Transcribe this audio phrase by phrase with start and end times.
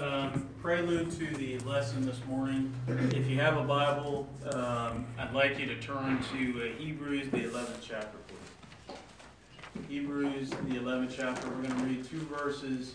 [0.00, 2.72] um, prelude to the lesson this morning.
[2.88, 7.44] If you have a Bible, um, I'd like you to turn to uh, Hebrews, the
[7.44, 8.96] 11th chapter, please.
[9.88, 11.48] Hebrews, the 11th chapter.
[11.48, 12.94] We're going to read two verses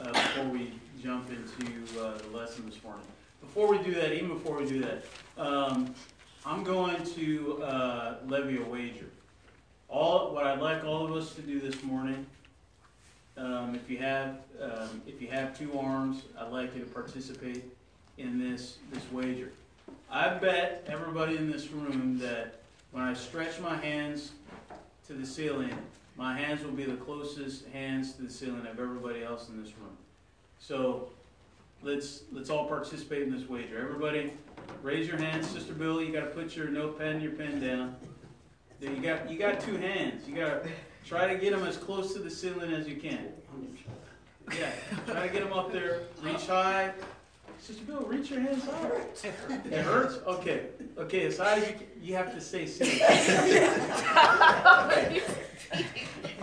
[0.00, 0.72] uh, before we
[1.02, 3.06] jump into uh, the lesson this morning.
[3.40, 5.04] Before we do that, even before we do that,
[5.36, 5.94] um,
[6.46, 9.10] I'm going to uh, levy a wager.
[9.88, 12.26] All what I'd like all of us to do this morning
[13.38, 17.64] um, if you have, um, if you have two arms, I'd like you to participate
[18.18, 19.52] in this, this wager.
[20.10, 22.60] I bet everybody in this room that
[22.90, 24.32] when I stretch my hands
[25.06, 25.76] to the ceiling,
[26.16, 29.72] my hands will be the closest hands to the ceiling of everybody else in this
[29.78, 29.96] room.
[30.58, 31.10] So
[31.82, 33.78] let's let's all participate in this wager.
[33.78, 34.32] Everybody,
[34.82, 35.46] raise your hands.
[35.46, 37.96] Sister Bill, you got to put your notepad your pen down.
[38.80, 40.26] You got you got two hands.
[40.26, 40.64] You got
[41.06, 43.32] Try to get them as close to the ceiling as you can.
[44.58, 44.70] Yeah,
[45.06, 46.02] try to get them up there.
[46.22, 46.92] Reach high.
[47.60, 48.90] Sister Bill, reach your hands high.
[49.64, 50.18] It hurts?
[50.26, 50.66] Okay.
[50.96, 53.02] Okay, as high as you, you have to stay seated.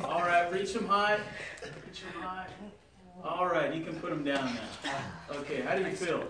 [0.03, 1.19] All right, reach them high.
[1.87, 2.47] Reach them high.
[3.23, 4.91] All right, you can put them down now.
[5.37, 6.27] Okay, how do you feel?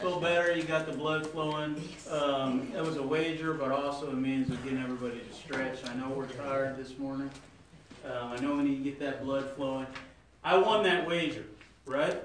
[0.00, 0.54] Feel better?
[0.54, 1.82] You got the blood flowing.
[2.08, 5.80] Um, it was a wager, but also a means of getting everybody to stretch.
[5.88, 7.28] I know we're tired this morning.
[8.04, 9.88] Um, I know we need to get that blood flowing.
[10.44, 11.44] I won that wager,
[11.84, 12.16] right?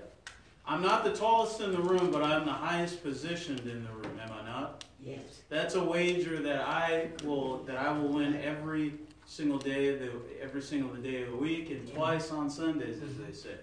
[0.67, 4.19] I'm not the tallest in the room, but I'm the highest positioned in the room.
[4.21, 4.83] Am I not?
[5.03, 5.41] Yes.
[5.49, 8.93] That's a wager that I will that I will win every
[9.25, 13.17] single day of the every single day of the week and twice on Sundays, as
[13.17, 13.55] they say.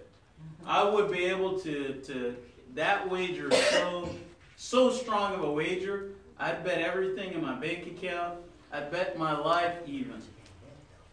[0.65, 2.35] I would be able to to
[2.75, 4.09] that wager is so
[4.55, 6.11] so strong of a wager.
[6.37, 8.39] I'd bet everything in my bank account.
[8.71, 10.21] I'd bet my life even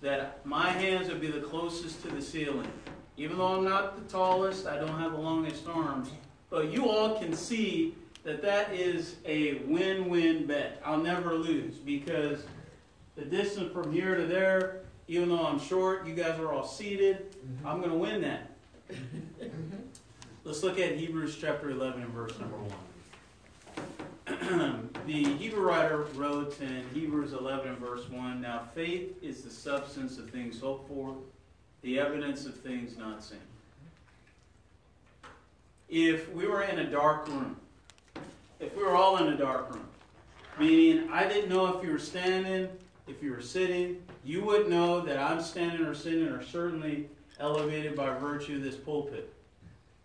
[0.00, 2.68] that my hands would be the closest to the ceiling.
[3.16, 6.08] Even though I'm not the tallest, I don't have the longest arms,
[6.50, 10.80] but you all can see that that is a win-win bet.
[10.84, 12.44] I'll never lose because
[13.16, 17.32] the distance from here to there, even though I'm short, you guys are all seated.
[17.32, 17.66] Mm-hmm.
[17.66, 18.52] I'm going to win that.
[18.92, 19.76] Mm-hmm.
[20.48, 22.56] Let's look at Hebrews chapter 11 and verse number
[24.56, 24.90] 1.
[25.06, 30.16] the Hebrew writer wrote in Hebrews 11 and verse 1 Now faith is the substance
[30.16, 31.18] of things hoped for,
[31.82, 33.36] the evidence of things not seen.
[35.90, 37.56] If we were in a dark room,
[38.58, 39.86] if we were all in a dark room,
[40.58, 42.70] meaning I didn't know if you were standing,
[43.06, 47.94] if you were sitting, you wouldn't know that I'm standing or sitting or certainly elevated
[47.94, 49.34] by virtue of this pulpit.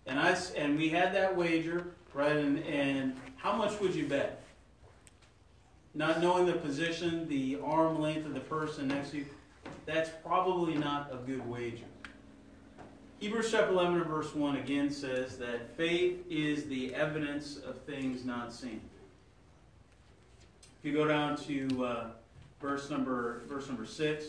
[0.06, 2.36] And I and we had that wager, right?
[2.36, 4.42] And, and how much would you bet?
[5.94, 9.26] Not knowing the position, the arm length of the person next to you,
[9.86, 11.86] that's probably not a good wager.
[13.20, 18.26] Hebrews chapter 11 and verse 1 again says that faith is the evidence of things
[18.26, 18.82] not seen.
[20.80, 22.06] If you go down to uh,
[22.60, 24.26] verse number verse number 6,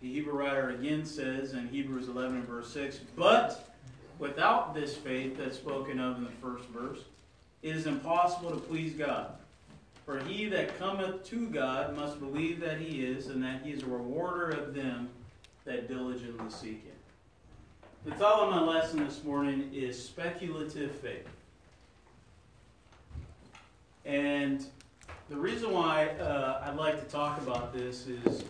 [0.00, 3.69] the Hebrew writer again says in Hebrews 11 and verse 6, but
[4.20, 6.98] Without this faith that's spoken of in the first verse,
[7.62, 9.32] it is impossible to please God.
[10.04, 13.82] For he that cometh to God must believe that he is, and that he is
[13.82, 15.08] a rewarder of them
[15.64, 16.92] that diligently seek him.
[18.04, 21.28] The title of my lesson this morning is Speculative Faith.
[24.04, 24.66] And
[25.30, 28.44] the reason why uh, I'd like to talk about this is,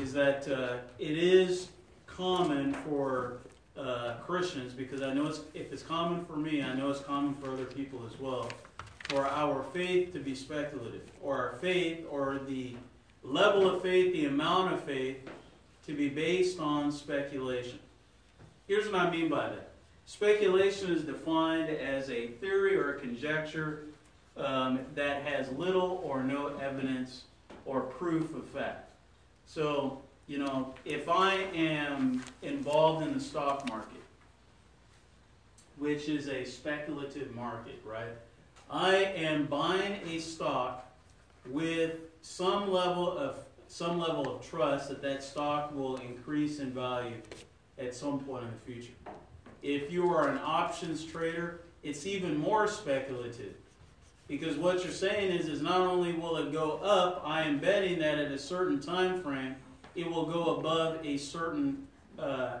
[0.00, 1.70] is that uh, it is
[2.06, 3.38] common for
[3.78, 7.34] uh, Christians because I know it's, if it's common for me, I know it's common
[7.34, 8.50] for other people as well,
[9.08, 12.76] for our faith to be speculative, or our faith, or the
[13.22, 15.16] level of faith, the amount of faith,
[15.86, 17.78] to be based on speculation.
[18.66, 19.70] Here's what I mean by that.
[20.04, 23.84] Speculation is defined as a theory or a conjecture
[24.36, 27.24] um, that has little or no evidence
[27.64, 28.90] or proof of fact.
[29.46, 34.02] So, you know, if I am involved in the stock market,
[35.78, 38.12] which is a speculative market, right?
[38.70, 40.86] I am buying a stock
[41.46, 43.38] with some level of
[43.68, 47.16] some level of trust that that stock will increase in value
[47.78, 48.94] at some point in the future.
[49.62, 53.54] If you are an options trader, it's even more speculative.
[54.26, 57.98] Because what you're saying is, is not only will it go up, I am betting
[57.98, 59.56] that at a certain time frame,
[59.98, 61.88] it will go above a certain,
[62.20, 62.58] uh,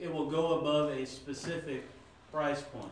[0.00, 1.84] it will go above a specific
[2.32, 2.88] price point.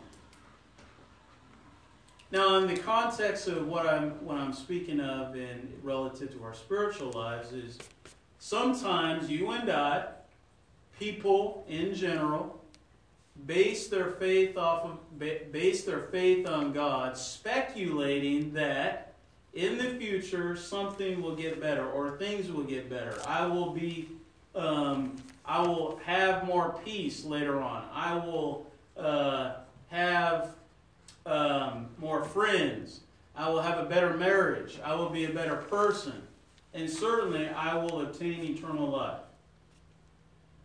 [2.31, 6.53] Now, in the context of what I'm what I'm speaking of in relative to our
[6.53, 7.79] spiritual lives is
[8.39, 10.09] sometimes you and I,
[10.99, 12.63] people in general,
[13.47, 19.06] base their faith off of base their faith on God, speculating that
[19.57, 23.19] in the future something will get better or things will get better.
[23.27, 24.09] I will be,
[24.55, 25.17] um,
[25.47, 27.85] I will have more peace later on.
[27.93, 28.67] I will
[28.99, 29.55] uh,
[29.89, 30.51] have
[31.25, 33.01] um, more friends.
[33.35, 34.79] I will have a better marriage.
[34.85, 36.23] I will be a better person.
[36.75, 39.21] And certainly I will obtain eternal life.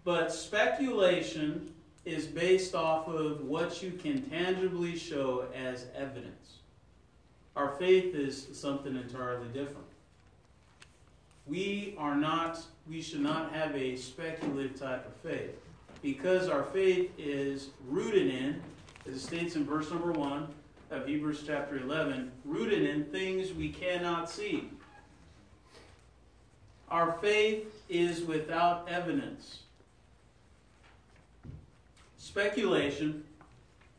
[0.04, 1.74] But speculation
[2.04, 6.61] is based off of what you can tangibly show as evidence.
[7.56, 9.88] Our faith is something entirely different.
[11.46, 15.52] We are not, we should not have a speculative type of faith
[16.02, 18.62] because our faith is rooted in,
[19.08, 20.48] as it states in verse number 1
[20.92, 24.70] of Hebrews chapter 11, rooted in things we cannot see.
[26.90, 29.60] Our faith is without evidence
[32.18, 33.24] speculation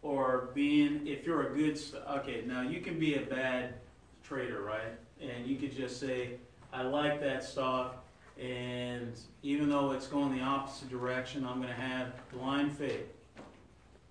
[0.03, 3.75] or being if you're a good okay now you can be a bad
[4.23, 6.33] trader right and you could just say
[6.73, 8.05] i like that stock
[8.41, 9.13] and
[9.43, 13.07] even though it's going the opposite direction i'm going to have blind faith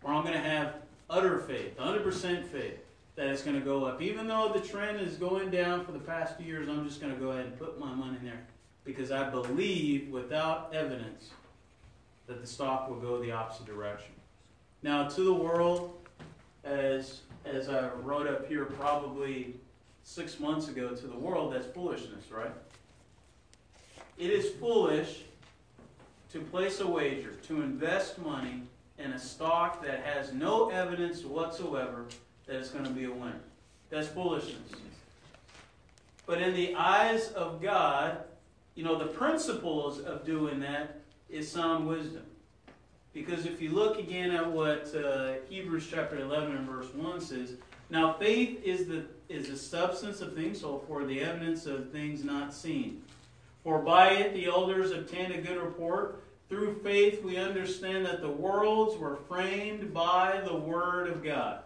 [0.03, 0.75] or i'm going to have
[1.09, 2.79] utter faith 100% faith
[3.15, 5.99] that it's going to go up even though the trend is going down for the
[5.99, 8.45] past few years i'm just going to go ahead and put my money in there
[8.85, 11.31] because i believe without evidence
[12.31, 14.13] that the stock will go the opposite direction.
[14.83, 15.93] Now, to the world,
[16.63, 19.55] as, as I wrote up here probably
[20.03, 22.51] six months ago, to the world, that's foolishness, right?
[24.17, 25.21] It is foolish
[26.31, 28.63] to place a wager, to invest money
[28.97, 32.05] in a stock that has no evidence whatsoever
[32.45, 33.41] that it's going to be a winner.
[33.89, 34.71] That's foolishness.
[36.25, 38.19] But in the eyes of God,
[38.75, 42.23] you know, the principles of doing that is sound wisdom.
[43.13, 47.55] Because if you look again at what uh, Hebrews chapter 11 and verse 1 says,
[47.89, 52.23] now faith is the, is the substance of things hoped for, the evidence of things
[52.23, 53.03] not seen.
[53.65, 56.23] For by it the elders obtained a good report.
[56.47, 61.63] Through faith we understand that the worlds were framed by the word of God.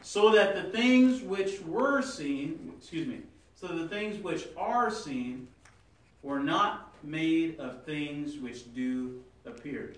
[0.00, 3.20] So that the things which were seen, excuse me,
[3.56, 5.48] so the things which are seen
[6.22, 9.94] were not made of things which do appear.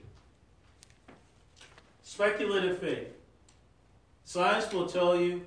[2.11, 3.07] Speculative faith.
[4.25, 5.43] Science will tell you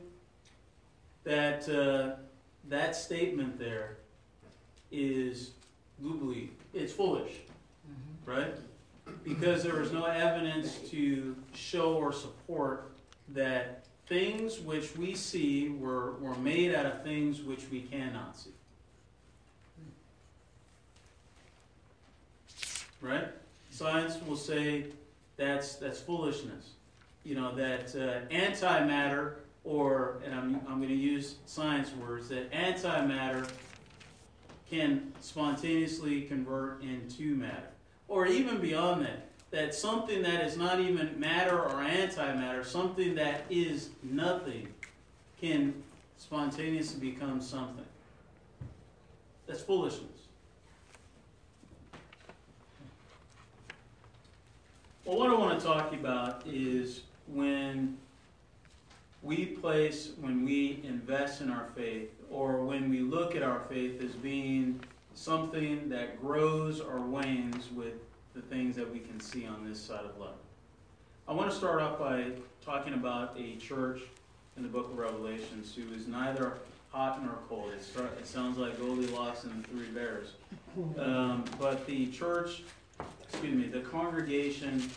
[1.25, 2.15] that uh,
[2.69, 3.97] that statement there
[4.89, 5.51] is
[6.01, 6.51] googly.
[6.73, 7.33] It's foolish,
[7.85, 8.31] mm-hmm.
[8.31, 8.55] right?
[9.25, 12.93] Because there is no evidence to show or support
[13.33, 18.51] that things which we see were, were made out of things which we cannot see.
[23.01, 23.27] right?
[23.69, 24.85] Science will say
[25.37, 26.71] that's that's foolishness.
[27.23, 32.51] You know that uh, antimatter, or and I'm I'm going to use science words that
[32.51, 33.49] antimatter
[34.69, 37.69] can spontaneously convert into matter,
[38.07, 43.45] or even beyond that, that something that is not even matter or antimatter, something that
[43.49, 44.67] is nothing,
[45.39, 45.83] can
[46.17, 47.85] spontaneously become something.
[49.45, 50.12] That's foolishness.
[55.05, 57.97] Well, what I want to talk about is when
[59.21, 64.01] we place, when we invest in our faith, or when we look at our faith
[64.01, 64.79] as being
[65.13, 67.95] something that grows or wanes with
[68.33, 70.29] the things that we can see on this side of life.
[71.27, 72.27] I want to start off by
[72.63, 73.99] talking about a church
[74.55, 76.53] in the book of Revelations who is neither
[76.91, 77.73] hot nor cold.
[77.73, 77.83] It,
[78.19, 80.33] it sounds like Goldilocks and the Three Bears.
[80.97, 82.63] Um, but the church
[83.33, 84.89] excuse me, the congregation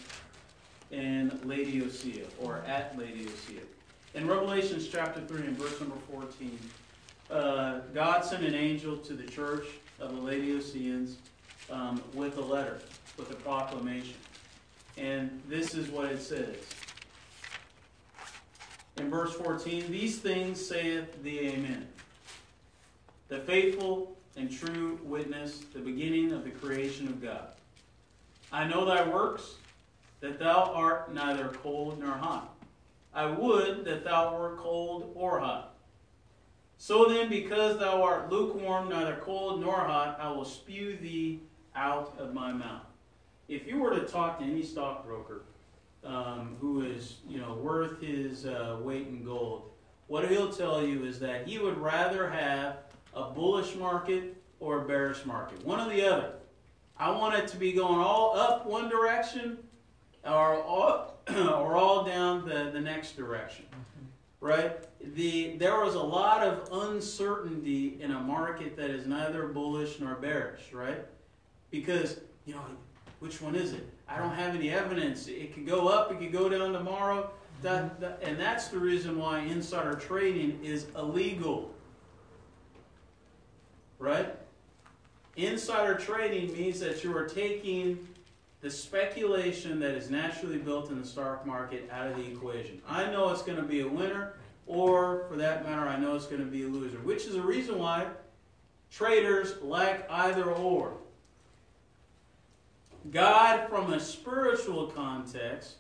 [0.91, 3.63] in Laodicea or at Laodicea.
[4.15, 6.59] In Revelations chapter 3 and verse number 14,
[7.31, 9.67] uh, God sent an angel to the church
[9.99, 11.17] of the Laodiceans
[11.71, 12.79] um, with a letter,
[13.17, 14.15] with a proclamation.
[14.99, 16.57] And this is what it says.
[18.99, 21.89] In verse 14, these things saith the Amen.
[23.29, 27.49] The faithful and true witness, the beginning of the creation of God.
[28.53, 29.55] I know thy works,
[30.21, 32.55] that thou art neither cold nor hot.
[33.13, 35.75] I would that thou wert cold or hot.
[36.79, 41.41] So then, because thou art lukewarm, neither cold nor hot, I will spew thee
[41.75, 42.85] out of my mouth.
[43.49, 45.43] If you were to talk to any stockbroker
[46.05, 49.71] um, who is, you know, worth his uh, weight in gold,
[50.09, 52.79] what he'll tell you is that he would rather have
[53.15, 56.33] a bullish market or a bearish market, one or the other.
[56.99, 59.59] I want it to be going all up one direction
[60.25, 63.67] or all, or all down the, the next direction.
[64.41, 64.77] Right?
[65.15, 70.15] The, there was a lot of uncertainty in a market that is neither bullish nor
[70.15, 71.05] bearish, right?
[71.71, 72.63] Because, you know,
[73.21, 73.89] which one is it?
[74.09, 75.27] I don't have any evidence.
[75.27, 77.31] It could go up, it could go down tomorrow.
[77.63, 81.75] That, that, and that's the reason why insider trading is illegal.
[83.99, 84.35] Right?
[85.37, 88.09] Insider trading means that you are taking
[88.63, 92.81] the speculation that is naturally built in the stock market out of the equation.
[92.89, 94.33] I know it's going to be a winner,
[94.67, 97.43] or for that matter, I know it's going to be a loser, which is the
[97.43, 98.07] reason why
[98.91, 100.95] traders lack either or.
[103.11, 105.75] God, from a spiritual context,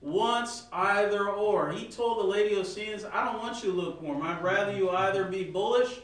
[0.00, 1.72] wants either or.
[1.72, 4.22] He told the Laodiceans, I don't want you lukewarm.
[4.22, 5.98] I'd rather you either be bullish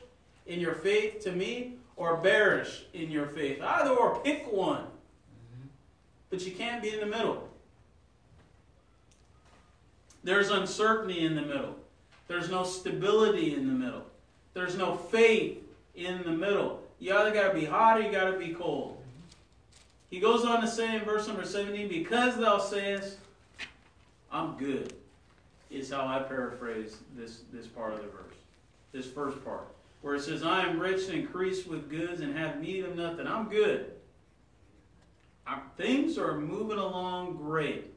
[0.47, 3.61] in your faith to me or bearish in your faith.
[3.61, 4.81] Either or, pick one.
[4.81, 5.67] Mm-hmm.
[6.31, 7.47] But you can't be in the middle.
[10.25, 11.77] There's uncertainty in the middle.
[12.27, 14.07] There's no stability in the middle.
[14.55, 15.59] There's no faith
[15.95, 16.83] in the middle.
[17.01, 18.97] You either got to be hot or you got to be cold.
[20.09, 23.19] He goes on to say in verse number 17, Because thou sayest,
[24.33, 24.95] I'm good,
[25.71, 28.37] is how I paraphrase this, this part of the verse,
[28.93, 29.67] this first part,
[30.01, 33.27] where it says, I am rich and increased with goods and have need of nothing.
[33.27, 33.93] I'm good.
[35.47, 37.93] I'm, things are moving along great.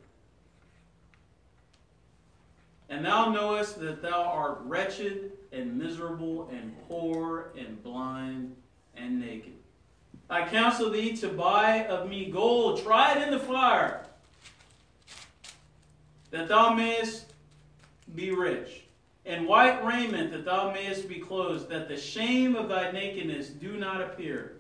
[2.90, 8.56] And thou knowest that thou art wretched and miserable and poor and blind
[8.96, 9.54] and naked.
[10.30, 14.06] I counsel thee to buy of me gold tried in the fire
[16.32, 17.32] that thou mayest
[18.16, 18.83] be rich,
[19.26, 23.78] and white raiment that thou mayest be clothed, that the shame of thy nakedness do
[23.78, 24.58] not appear,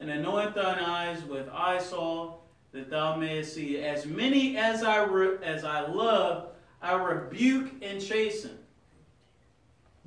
[0.00, 2.34] and anoint thine eyes with eye eyesalve,
[2.72, 3.78] that thou mayest see.
[3.78, 6.50] As many as I re- as I love,
[6.80, 8.58] I rebuke and chasten.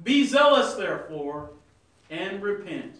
[0.03, 1.51] Be zealous, therefore,
[2.09, 2.95] and repent.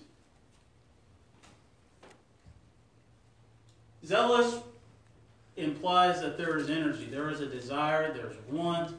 [4.05, 4.60] Zealous
[5.58, 8.96] implies that there is energy, there is a desire, there's want.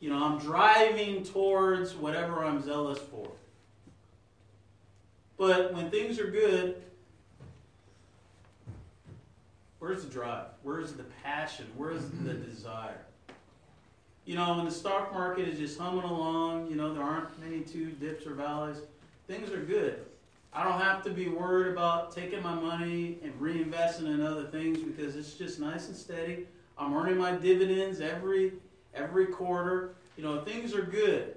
[0.00, 3.30] You know, I'm driving towards whatever I'm zealous for.
[5.36, 6.82] But when things are good,
[9.78, 10.46] where's the drive?
[10.62, 11.66] Where's the passion?
[11.76, 13.04] Where's the desire?
[14.24, 17.60] You know, when the stock market is just humming along, you know, there aren't many
[17.60, 18.78] two dips or valleys,
[19.26, 20.04] things are good.
[20.52, 24.78] I don't have to be worried about taking my money and reinvesting in other things
[24.78, 26.46] because it's just nice and steady.
[26.76, 28.52] I'm earning my dividends every
[28.94, 29.94] every quarter.
[30.16, 31.36] You know, things are good.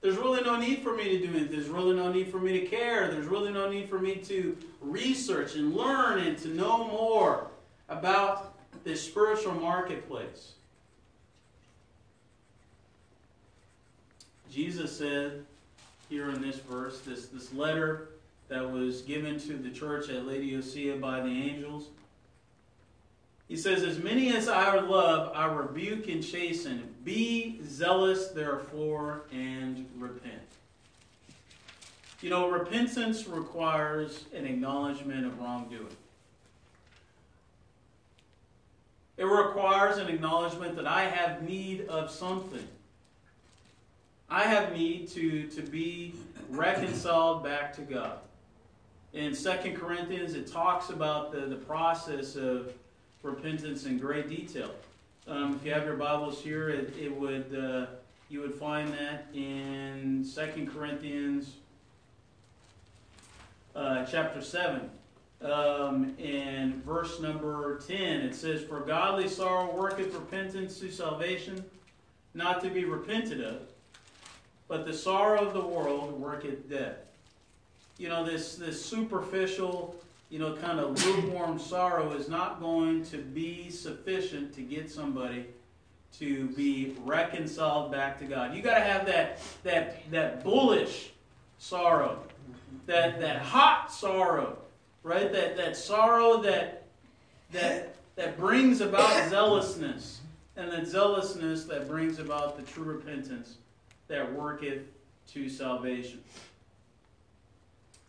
[0.00, 1.50] There's really no need for me to do it.
[1.50, 3.10] There's really no need for me to care.
[3.10, 7.48] There's really no need for me to research and learn and to know more
[7.88, 10.52] about this spiritual marketplace.
[14.50, 15.44] Jesus said
[16.08, 18.10] here in this verse, this, this letter
[18.48, 21.88] that was given to the church at Laodicea by the angels.
[23.48, 26.94] He says, As many as I love, I rebuke and chasten.
[27.02, 30.42] Be zealous, therefore, and repent.
[32.20, 35.96] You know, repentance requires an acknowledgement of wrongdoing.
[39.16, 42.66] It requires an acknowledgement that I have need of something.
[44.30, 46.14] I have need to, to be
[46.50, 48.18] reconciled back to God
[49.12, 52.72] in Second Corinthians, it talks about the, the process of
[53.22, 54.70] repentance in great detail.
[55.26, 57.86] Um, if you have your Bibles here, it, it would uh,
[58.28, 61.54] you would find that in Second Corinthians
[63.74, 64.90] uh, chapter 7.
[65.40, 71.64] Um, in verse number 10, it says, For godly sorrow worketh repentance to salvation,
[72.34, 73.62] not to be repented of,
[74.66, 76.96] but the sorrow of the world worketh death
[77.98, 79.96] you know, this, this superficial,
[80.30, 85.46] you know, kind of lukewarm sorrow is not going to be sufficient to get somebody
[86.18, 88.54] to be reconciled back to God.
[88.54, 91.10] You got to have that, that, that bullish
[91.58, 92.22] sorrow,
[92.86, 94.58] that, that hot sorrow,
[95.02, 95.32] right?
[95.32, 96.84] That, that sorrow that,
[97.52, 100.20] that, that brings about zealousness,
[100.56, 103.56] and that zealousness that brings about the true repentance
[104.08, 104.82] that worketh
[105.32, 106.20] to salvation.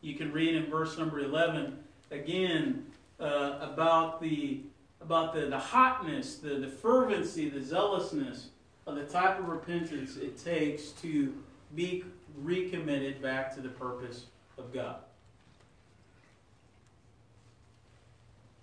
[0.01, 1.77] You can read in verse number 11
[2.11, 2.85] again
[3.19, 4.61] uh, about the
[5.01, 8.49] about the, the hotness, the, the fervency, the zealousness
[8.85, 11.33] of the type of repentance it takes to
[11.75, 12.03] be
[12.37, 14.25] recommitted back to the purpose
[14.57, 14.97] of God.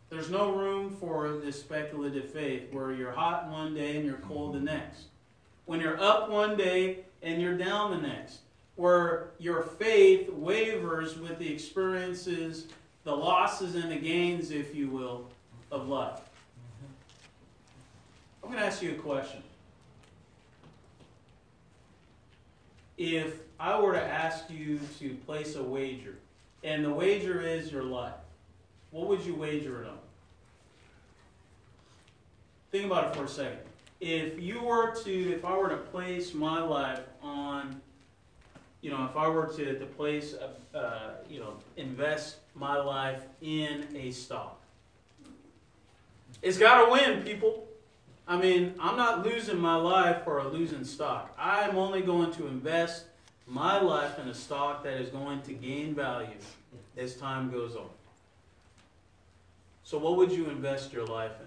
[0.08, 4.54] There's no room for this speculative faith where you're hot one day and you're cold
[4.54, 5.04] the next.
[5.64, 8.40] When you're up one day and you're down the next.
[8.76, 12.66] Where your faith wavers with the experiences,
[13.06, 15.28] the losses and the gains, if you will,
[15.70, 16.18] of life.
[18.42, 19.44] I'm going to ask you a question.
[22.98, 26.16] If I were to ask you to place a wager,
[26.64, 28.14] and the wager is your life,
[28.90, 29.98] what would you wager it on?
[32.72, 33.60] Think about it for a second.
[34.00, 37.02] If you were to, if I were to place my life
[38.80, 43.22] you know, if I were to, to place, a, uh, you know, invest my life
[43.40, 44.60] in a stock,
[46.42, 47.66] it's got to win, people.
[48.28, 51.34] I mean, I'm not losing my life for a losing stock.
[51.38, 53.04] I'm only going to invest
[53.46, 56.28] my life in a stock that is going to gain value
[56.96, 57.88] as time goes on.
[59.84, 61.46] So, what would you invest your life in?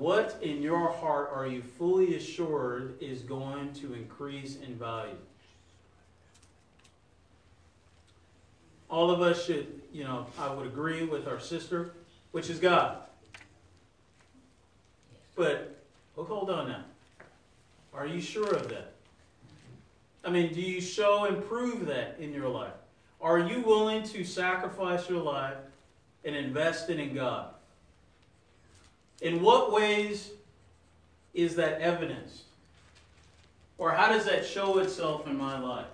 [0.00, 5.16] What in your heart are you fully assured is going to increase in value?
[8.88, 11.92] All of us should, you know, I would agree with our sister,
[12.32, 12.98] which is God.
[15.36, 15.76] But
[16.16, 16.84] hold on now.
[17.94, 18.92] Are you sure of that?
[20.24, 22.72] I mean, do you show and prove that in your life?
[23.20, 25.56] Are you willing to sacrifice your life
[26.24, 27.48] and invest it in God?
[29.20, 30.30] In what ways
[31.34, 32.42] is that evidenced?
[33.78, 35.86] Or how does that show itself in my life?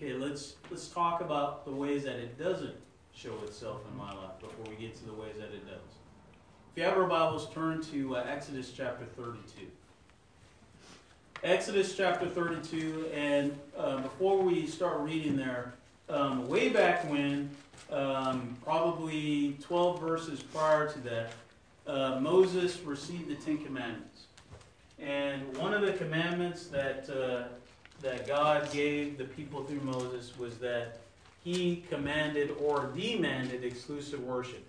[0.00, 2.76] Okay, let's let's talk about the ways that it doesn't
[3.12, 5.90] show itself in my life before we get to the ways that it does.
[6.70, 9.66] If you have our Bibles, turn to uh, Exodus chapter 32.
[11.42, 15.74] Exodus chapter 32, and uh, before we start reading there,
[16.08, 17.50] um, way back when,
[17.90, 21.32] um, probably 12 verses prior to that,
[21.88, 24.26] uh, Moses received the Ten Commandments.
[25.00, 27.48] And one of the commandments that, uh,
[28.02, 30.98] that God gave the people through Moses was that
[31.42, 34.66] he commanded or demanded exclusive worship.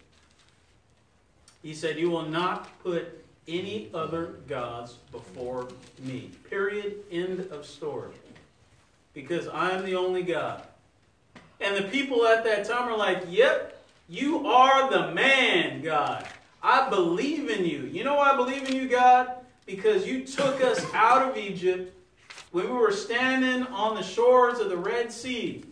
[1.61, 5.67] He said, You will not put any other gods before
[5.99, 6.31] me.
[6.49, 6.95] Period.
[7.11, 8.13] End of story.
[9.13, 10.63] Because I am the only God.
[11.59, 16.25] And the people at that time are like, Yep, you are the man, God.
[16.63, 17.81] I believe in you.
[17.91, 19.31] You know why I believe in you, God?
[19.65, 21.93] Because you took us out of Egypt
[22.51, 25.63] when we were standing on the shores of the Red Sea.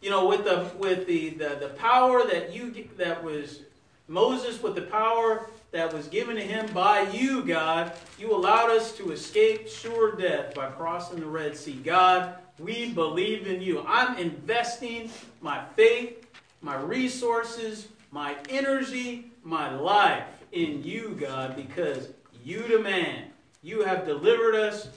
[0.00, 3.60] You know, with the with the, the, the power that you that was
[4.08, 8.92] Moses with the power that was given to him by you, God, you allowed us
[8.96, 11.80] to escape sure death by crossing the Red Sea.
[11.82, 13.84] God, we believe in you.
[13.86, 15.10] I'm investing
[15.40, 16.26] my faith,
[16.60, 22.08] my resources, my energy, my life in you, God, because
[22.44, 23.30] you demand.
[23.62, 24.88] You have delivered us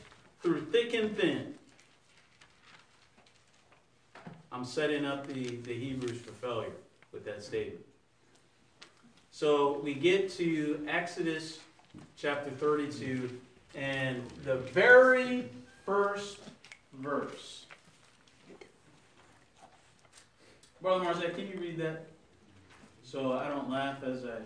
[0.45, 1.55] through thick and thin.
[4.51, 6.71] I'm setting up the, the Hebrews for failure
[7.11, 7.83] with that statement.
[9.31, 11.59] So we get to Exodus
[12.15, 13.37] chapter 32,
[13.73, 15.49] and the very
[15.83, 16.37] first
[16.93, 17.65] verse.
[20.79, 22.05] Brother Marzette, can you read that?
[23.03, 24.37] So I don't laugh as I.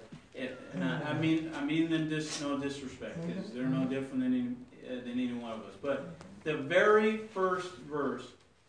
[0.74, 4.34] And I, I mean, I mean them dis, no disrespect, because they're no different than
[4.34, 4.56] any,
[4.90, 5.76] uh, than any one of us.
[5.82, 8.28] But the very first verse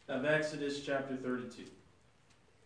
[0.08, 1.64] of Exodus chapter 32.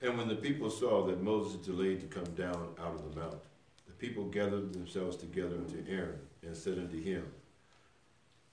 [0.02, 3.40] And when the people saw that Moses delayed to come down out of the mount,
[3.86, 7.24] the people gathered themselves together unto Aaron and said unto him,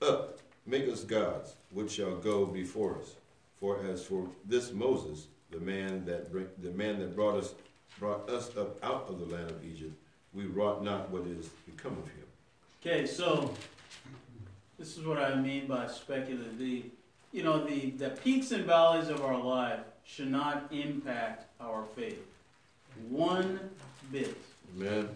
[0.00, 3.16] Up, make us gods, which shall go before us.
[3.58, 7.54] For as for this Moses, the man that bring, the man that brought us
[7.98, 9.92] brought us up out of the land of Egypt,
[10.32, 12.24] we wrought not what is become of him.
[12.80, 13.54] Okay, so
[14.82, 16.58] this is what I mean by speculative.
[16.58, 16.82] The
[17.30, 22.18] you know the the peaks and valleys of our life should not impact our faith.
[23.08, 23.60] One
[24.10, 24.36] bit.
[24.76, 25.08] Amen.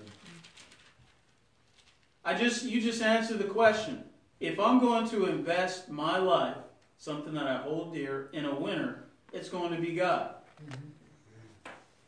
[2.24, 4.04] I just you just answered the question.
[4.38, 6.58] If I'm going to invest my life,
[6.98, 10.36] something that I hold dear, in a winner, it's going to be God.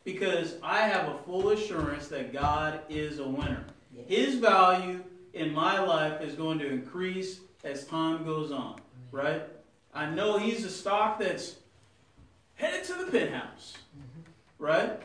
[0.05, 3.65] Because I have a full assurance that God is a winner.
[4.07, 5.03] His value
[5.35, 9.43] in my life is going to increase as time goes on, right?
[9.95, 11.57] I know he's a stock that's
[12.55, 14.65] headed to the penthouse, mm-hmm.
[14.65, 15.01] right?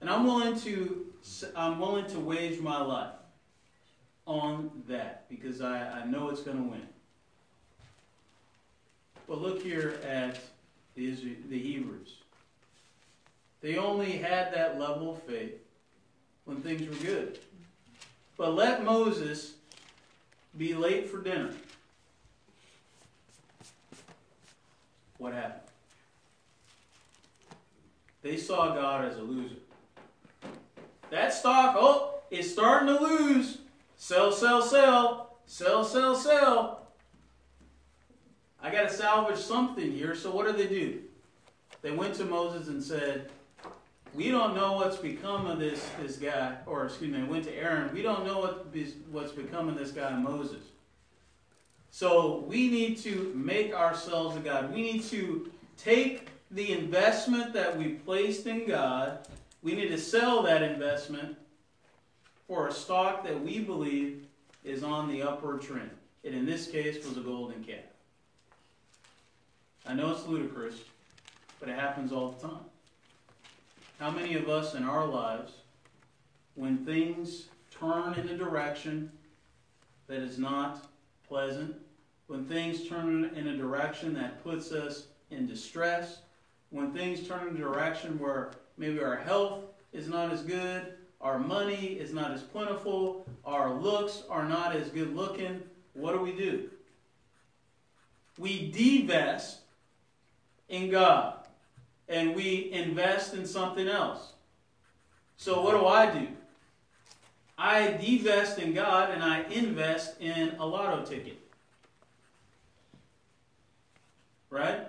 [0.00, 1.06] And I'm willing to
[1.54, 3.14] I'm willing to wage my life
[4.26, 6.86] on that because I, I know it's going to win.
[9.28, 10.38] But look here at
[10.94, 11.14] the,
[11.48, 12.18] the Hebrews.
[13.60, 15.54] They only had that level of faith
[16.44, 17.38] when things were good.
[18.36, 19.55] But let Moses
[20.56, 21.50] be late for dinner.
[25.18, 25.62] What happened?
[28.22, 29.56] They saw God as a loser.
[31.10, 33.58] That stock, oh, it's starting to lose.
[33.96, 35.38] Sell, sell, sell.
[35.46, 36.88] Sell, sell, sell.
[38.60, 40.14] I got to salvage something here.
[40.16, 41.02] So what did they do?
[41.82, 43.30] They went to Moses and said,
[44.16, 47.92] we don't know what's become of this, this guy, or excuse me, went to Aaron.
[47.92, 48.74] We don't know what,
[49.12, 50.62] what's become of this guy Moses.
[51.90, 54.72] So we need to make ourselves a God.
[54.74, 59.26] We need to take the investment that we placed in God,
[59.62, 61.36] we need to sell that investment
[62.46, 64.26] for a stock that we believe
[64.64, 65.90] is on the upward trend.
[66.22, 67.84] It, in this case, was a golden calf.
[69.84, 70.76] I know it's ludicrous,
[71.60, 72.60] but it happens all the time.
[73.98, 75.52] How many of us in our lives,
[76.54, 79.10] when things turn in a direction
[80.06, 80.86] that is not
[81.26, 81.74] pleasant,
[82.26, 86.18] when things turn in a direction that puts us in distress,
[86.68, 91.38] when things turn in a direction where maybe our health is not as good, our
[91.38, 95.62] money is not as plentiful, our looks are not as good looking,
[95.94, 96.68] what do we do?
[98.36, 99.60] We divest
[100.68, 101.45] in God
[102.08, 104.32] and we invest in something else.
[105.36, 106.28] So, what do I do?
[107.58, 111.40] I divest in God and I invest in a lotto ticket.
[114.50, 114.86] Right?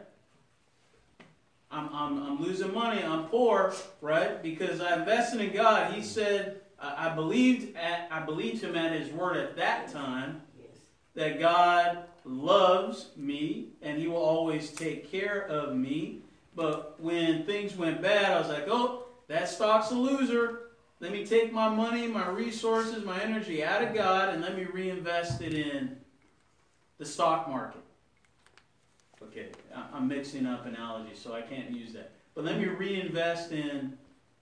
[1.70, 4.42] I'm, I'm, I'm losing money, I'm poor, right?
[4.42, 5.94] Because I invested in God.
[5.94, 10.42] He said, I, I believed at, I believed him at his word at that time
[11.16, 16.22] that God loves me and he will always take care of me.
[16.58, 20.62] But when things went bad, I was like, oh, that stock's a loser.
[21.00, 24.64] Let me take my money, my resources, my energy out of God and let me
[24.64, 25.98] reinvest it in
[26.98, 27.82] the stock market.
[29.22, 29.50] Okay,
[29.94, 32.14] I'm mixing up analogies, so I can't use that.
[32.34, 33.96] But let me reinvest in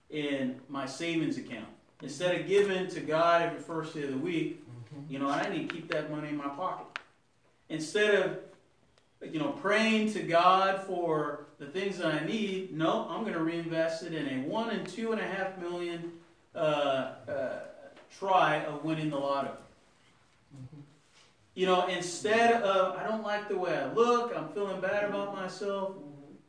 [0.08, 1.68] in my savings account
[2.00, 4.64] instead of giving to God every first day of the week.
[4.64, 5.12] Mm-hmm.
[5.12, 6.86] You know, I need to keep that money in my pocket
[7.68, 8.38] instead of
[9.30, 12.76] you know praying to God for the things that I need.
[12.76, 16.12] No, I'm going to reinvest it in a one and two and a half million
[16.54, 17.58] uh, uh,
[18.18, 19.56] try of winning the lotto.
[21.54, 25.34] You know, instead of, I don't like the way I look, I'm feeling bad about
[25.34, 25.94] myself,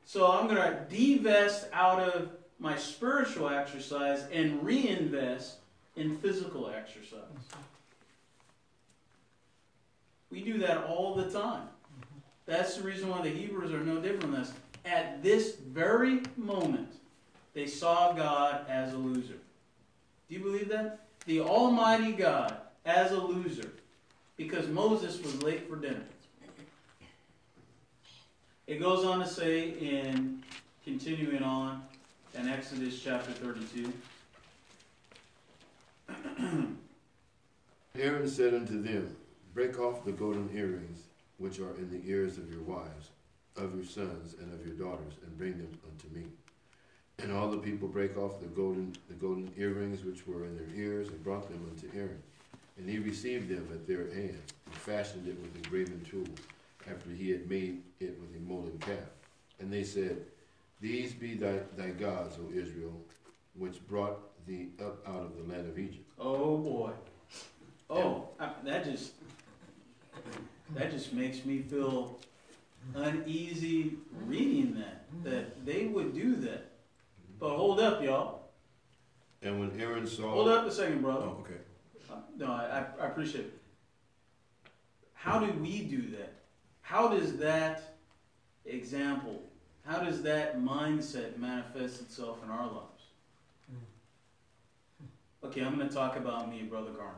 [0.04, 5.58] so I'm going to divest out of my spiritual exercise and reinvest
[5.96, 7.22] in physical exercise.
[10.30, 11.70] We do that all the time.
[12.46, 14.52] That's the reason why the Hebrews are no different than us.
[14.88, 16.94] At this very moment,
[17.54, 19.38] they saw God as a loser.
[20.30, 21.02] Do you believe that?
[21.26, 23.70] The Almighty God as a loser
[24.38, 26.04] because Moses was late for dinner.
[28.66, 30.42] It goes on to say in
[30.86, 31.84] continuing on
[32.34, 33.92] in Exodus chapter 32.
[38.00, 39.16] Aaron said unto them,
[39.54, 41.04] Break off the golden earrings
[41.38, 43.10] which are in the ears of your wives,
[43.58, 46.26] of your sons, and of your daughters, and bring them unto me.
[47.20, 50.70] And all the people brake off the golden the golden earrings which were in their
[50.76, 52.22] ears, and brought them unto Aaron.
[52.78, 56.28] And he received them at their hand, and fashioned it with a graven tool,
[56.90, 59.10] after he had made it with a molten calf.
[59.60, 60.22] And they said,
[60.80, 62.94] These be thy, thy gods, O Israel,
[63.56, 66.06] which brought thee up out of the land of Egypt.
[66.20, 66.92] Oh boy.
[67.90, 69.14] Oh, I, that just
[70.76, 72.20] that just makes me feel
[72.96, 73.94] uneasy
[74.26, 75.04] reading that.
[75.24, 76.72] That they would do that.
[77.40, 78.50] But hold up, y'all.
[79.42, 81.26] And when Aaron saw Hold up a second, brother.
[81.26, 81.60] Oh, okay.
[82.12, 83.60] Uh, no, I, I appreciate it.
[85.14, 86.34] How do we do that?
[86.82, 87.96] How does that
[88.66, 89.44] example,
[89.86, 92.98] how does that mindset manifest itself in our lives?
[95.44, 97.14] Okay, I'm going to talk about me, Brother Garner.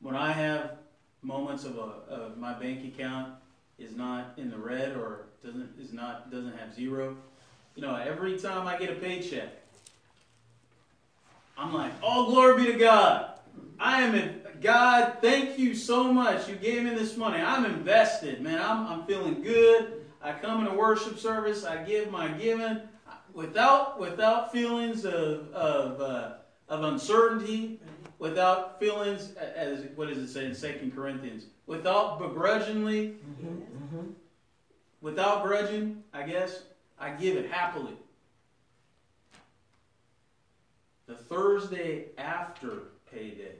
[0.00, 0.78] When I have
[1.24, 3.32] moments of, a, of my bank account
[3.78, 7.16] is not in the red or doesn't is not doesn't have zero,
[7.74, 9.48] you know, every time I get a paycheck,
[11.58, 13.30] I'm like, all glory be to God.
[13.78, 16.48] I am in, God, thank you so much.
[16.48, 17.42] You gave me this money.
[17.42, 18.60] I'm invested, man.
[18.62, 20.04] I'm, I'm feeling good.
[20.22, 21.64] I come into worship service.
[21.64, 22.80] I give my giving
[23.34, 26.32] without without feelings of of, uh,
[26.68, 27.80] of uncertainty,
[28.18, 31.46] without feelings as what does it say in Second Corinthians?
[31.66, 34.10] Without begrudgingly, mm-hmm.
[35.00, 36.62] without grudging, I guess
[36.98, 37.96] I give it happily.
[41.06, 43.56] the Thursday after payday,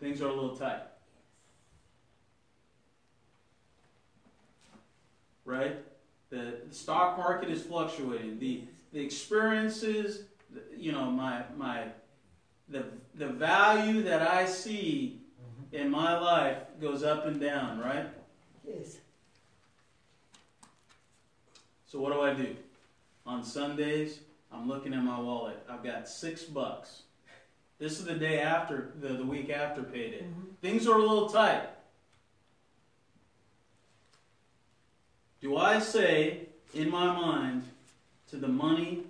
[0.00, 0.82] things are a little tight.
[5.44, 5.76] Right?
[6.30, 8.38] The, the stock market is fluctuating.
[8.38, 10.24] The, the experiences,
[10.76, 11.84] you know, my, my,
[12.68, 15.76] the, the value that I see mm-hmm.
[15.76, 18.06] in my life goes up and down, right?
[18.66, 18.98] Yes.
[21.86, 22.54] So what do I do?
[23.26, 24.20] On Sundays,
[24.52, 25.58] I'm looking at my wallet.
[25.68, 27.02] I've got six bucks.
[27.78, 30.22] This is the day after, the, the week after payday.
[30.22, 30.50] Mm-hmm.
[30.60, 31.68] Things are a little tight.
[35.40, 37.62] Do I say in my mind
[38.30, 39.04] to the money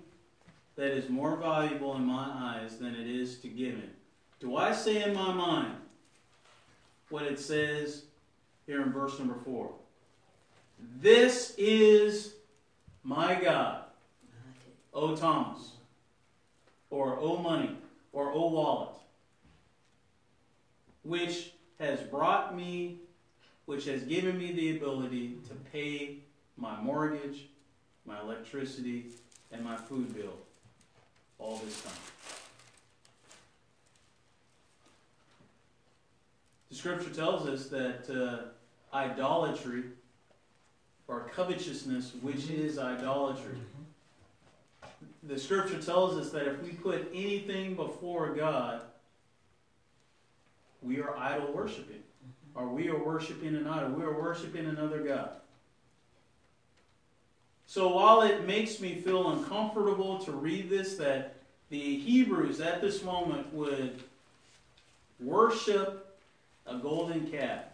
[0.79, 3.89] that is more valuable in my eyes than it is to giving?
[4.39, 5.73] Do I say in my mind
[7.09, 8.03] what it says
[8.65, 9.73] here in verse number four?
[11.01, 12.35] This is
[13.03, 13.83] my God,
[14.93, 15.73] O Thomas,
[16.89, 17.75] or O money,
[18.13, 18.95] or O wallet,
[21.03, 22.99] which has brought me,
[23.65, 26.19] which has given me the ability to pay
[26.55, 27.49] my mortgage,
[28.05, 29.07] my electricity,
[29.51, 30.37] and my food bill
[31.39, 31.93] all this time.
[36.69, 39.83] The scripture tells us that uh, idolatry
[41.07, 43.57] or covetousness, which is idolatry.
[45.23, 48.81] The scripture tells us that if we put anything before God,
[50.81, 52.03] we are idol worshiping.
[52.55, 53.89] Or we are worshiping an idol.
[53.89, 55.31] We are worshiping another God.
[57.69, 61.35] So while it makes me feel uncomfortable to read this, that
[61.69, 64.01] the Hebrews at this moment would
[65.19, 66.17] worship
[66.65, 67.65] a golden calf.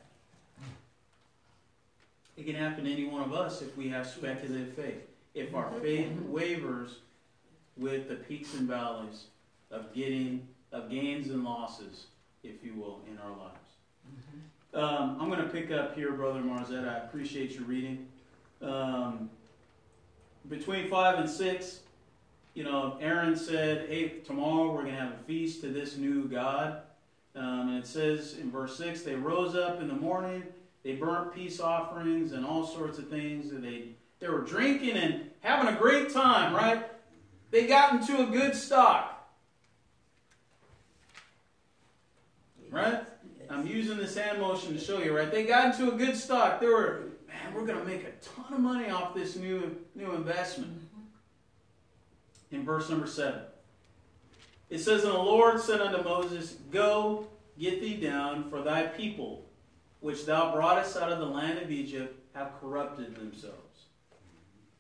[2.36, 5.08] It can happen to any one of us if we have speculative faith.
[5.34, 6.97] If our faith wavers
[7.77, 9.27] with the peaks and valleys
[9.71, 12.08] of getting, of gains and losses,
[12.43, 13.53] if you will, in our lives.
[14.73, 16.86] Um, I'm going to pick up here, Brother Marzette.
[16.86, 18.08] I appreciate your reading.
[18.62, 19.29] Um,
[20.49, 21.79] between 5 and 6,
[22.53, 26.25] you know, Aaron said, hey, tomorrow we're going to have a feast to this new
[26.25, 26.81] God.
[27.36, 30.43] Um, and it says in verse 6, they rose up in the morning
[30.86, 33.49] they burnt peace offerings and all sorts of things.
[33.51, 33.86] And they,
[34.19, 36.86] they were drinking and having a great time, right?
[37.49, 39.27] They got into a good stock.
[42.69, 42.99] Right?
[43.49, 45.31] I'm using this hand motion to show you, right?
[45.31, 46.60] They got into a good stock.
[46.60, 47.05] They were,
[47.56, 50.74] we're going to make a ton of money off this new, new investment.
[50.74, 52.56] Mm-hmm.
[52.56, 53.39] In verse number 7,
[54.70, 59.46] it says, And the Lord said unto Moses, Go, get thee down, for thy people
[60.06, 63.86] which thou broughtest out of the land of Egypt, have corrupted themselves.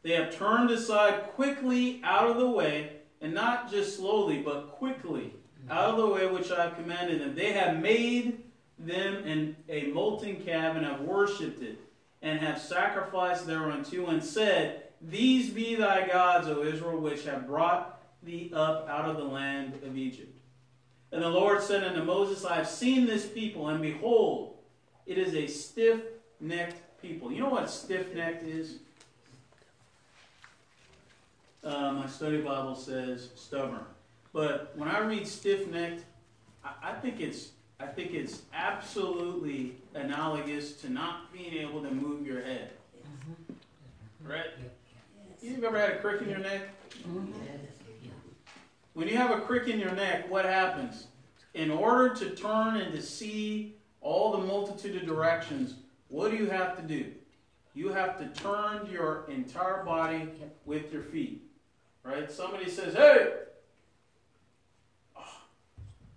[0.03, 5.33] They have turned aside quickly out of the way, and not just slowly, but quickly
[5.63, 5.71] mm-hmm.
[5.71, 7.33] out of the way which I have commanded them.
[7.33, 8.43] They have made
[8.77, 11.79] them in a molten calf and have worshipped it,
[12.25, 18.01] and have sacrificed thereunto, and said, These be thy gods, O Israel, which have brought
[18.23, 20.35] thee up out of the land of Egypt.
[21.11, 24.57] And the Lord said unto Moses, I have seen this people, and behold,
[25.05, 26.01] it is a stiff
[26.39, 27.31] necked people.
[27.31, 28.79] You know what stiff necked is?
[31.63, 33.85] Uh, my study Bible says stubborn.
[34.33, 36.05] But when I read stiff necked,
[36.63, 42.25] I, I think it's I think it's absolutely analogous to not being able to move
[42.25, 42.71] your head.
[42.97, 44.29] Mm-hmm.
[44.29, 44.45] Right?
[45.41, 46.69] You've ever had a crick in your neck?
[47.07, 47.31] Mm-hmm.
[48.93, 51.07] When you have a crick in your neck, what happens?
[51.53, 55.75] In order to turn and to see all the multitude of directions,
[56.07, 57.11] what do you have to do?
[57.73, 60.29] You have to turn your entire body
[60.65, 61.43] with your feet.
[62.03, 62.31] Right?
[62.31, 63.33] Somebody says, hey!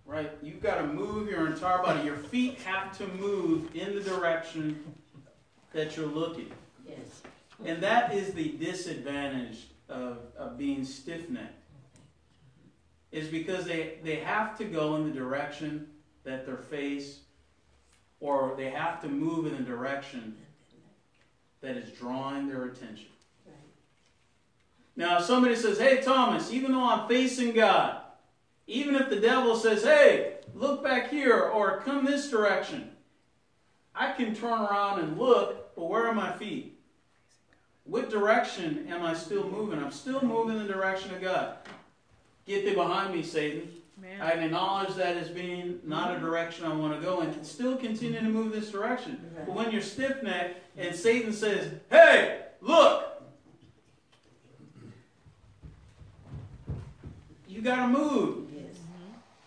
[0.09, 0.31] Right?
[0.43, 2.03] You've got to move your entire body.
[2.03, 4.83] Your feet have to move in the direction
[5.75, 6.51] that you're looking.
[6.89, 7.21] Yes.
[7.63, 11.53] And that is the disadvantage of, of being stiff necked.
[13.13, 15.89] Is because they, they have to go in the direction
[16.25, 17.21] that their face,
[18.19, 20.37] or they have to move in the direction
[21.61, 23.09] that is drawing their attention.
[23.45, 23.55] Right.
[24.97, 28.01] Now, if somebody says, Hey, Thomas, even though I'm facing God,
[28.69, 32.91] even if the devil says, Hey, look back here or come this direction,
[33.95, 36.79] I can turn around and look, but where are my feet?
[37.85, 39.79] What direction am I still moving?
[39.83, 41.57] I'm still moving in the direction of God.
[42.47, 43.73] Get thee behind me, Satan.
[44.01, 44.21] Man.
[44.21, 47.77] I acknowledge that as being not a direction I want to go and can still
[47.77, 49.19] continue to move this direction.
[49.45, 53.23] But when you're stiff necked and Satan says, Hey, look,
[57.49, 58.48] you got to move.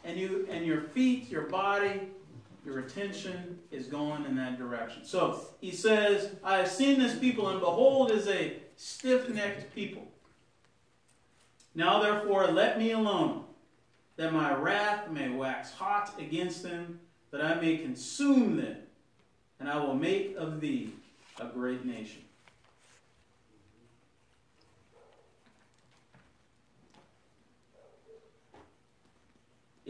[0.03, 2.09] And you and your feet, your body,
[2.65, 5.03] your attention is going in that direction.
[5.05, 10.07] So he says, I have seen this people, and behold, is a stiff-necked people.
[11.73, 13.45] Now therefore let me alone,
[14.17, 16.99] that my wrath may wax hot against them,
[17.31, 18.77] that I may consume them,
[19.59, 20.91] and I will make of thee
[21.39, 22.21] a great nation.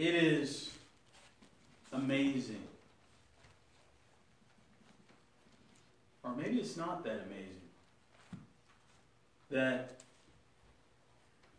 [0.02, 0.72] It is
[1.94, 2.64] amazing.
[6.24, 7.62] Or maybe it's not that amazing.
[9.52, 10.00] That,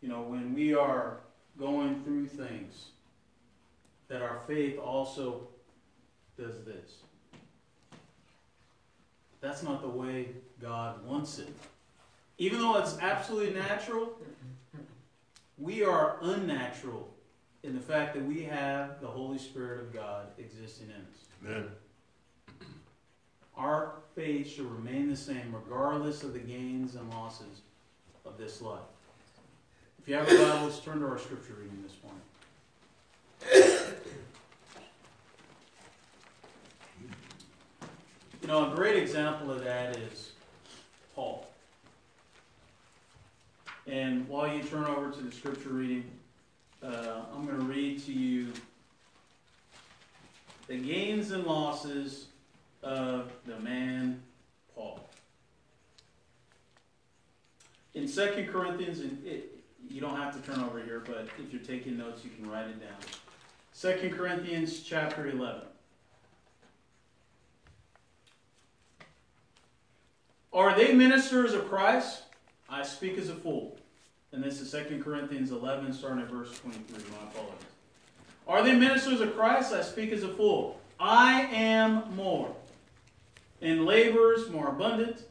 [0.01, 1.19] you know, when we are
[1.57, 2.87] going through things,
[4.09, 5.47] that our faith also
[6.37, 6.95] does this.
[9.39, 10.27] That's not the way
[10.61, 11.47] God wants it.
[12.39, 14.19] Even though it's absolutely natural,
[15.57, 17.12] we are unnatural
[17.63, 21.25] in the fact that we have the Holy Spirit of God existing in us.
[21.43, 21.71] Amen.
[23.55, 27.61] Our faith should remain the same regardless of the gains and losses
[28.25, 28.79] of this life.
[30.01, 32.21] If you have a Bible, let's turn to our scripture reading this morning.
[38.41, 40.31] You know, a great example of that is
[41.15, 41.47] Paul.
[43.87, 46.03] And while you turn over to the scripture reading,
[46.83, 48.51] uh, I'm going to read to you
[50.67, 52.27] the gains and losses
[52.81, 54.21] of the man
[54.75, 54.99] Paul.
[57.93, 61.61] In 2 Corinthians, and it, you don't have to turn over here, but if you're
[61.61, 63.99] taking notes, you can write it down.
[63.99, 65.61] 2 Corinthians chapter 11.
[70.51, 72.23] Are they ministers of Christ?
[72.69, 73.77] I speak as a fool.
[74.33, 77.03] And this is 2 Corinthians 11, starting at verse 23.
[77.11, 77.67] My apologies.
[78.47, 79.71] Are they ministers of Christ?
[79.71, 80.81] I speak as a fool.
[80.99, 82.53] I am more.
[83.61, 85.21] In labors more abundant,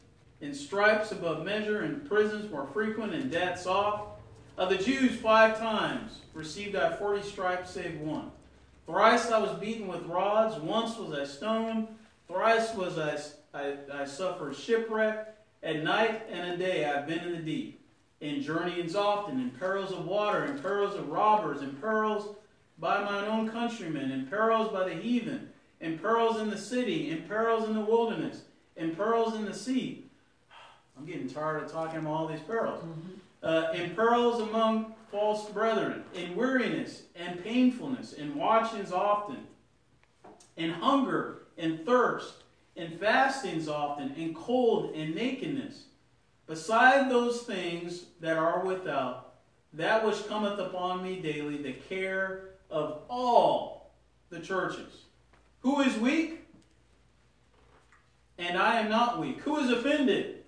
[0.41, 4.21] in stripes above measure, in prisons more frequent, in debts oft.
[4.57, 8.31] Of the Jews, five times received I forty stripes, save one.
[8.87, 11.89] Thrice I was beaten with rods, once was I stoned,
[12.29, 13.19] thrice was I,
[13.53, 15.35] I, I suffered shipwreck.
[15.63, 17.82] At night and a day I have been in the deep,
[18.23, 22.37] in journeyings often, in perils of water, in perils of robbers, in perils
[22.79, 27.23] by mine own countrymen, in perils by the heathen, in perils in the city, in
[27.23, 28.43] perils in the wilderness,
[28.77, 30.05] in perils in the sea.
[30.97, 32.85] I'm getting tired of talking about all these perils.
[33.43, 39.39] Uh, in perils among false brethren, in weariness and painfulness, in watchings often,
[40.57, 42.35] in hunger and thirst,
[42.77, 45.87] in fastings often, in cold and nakedness.
[46.47, 49.35] Beside those things that are without,
[49.73, 53.93] that which cometh upon me daily, the care of all
[54.31, 55.05] the churches.
[55.61, 56.41] Who is weak?
[58.39, 59.41] And I am not weak.
[59.43, 60.45] Who is offended?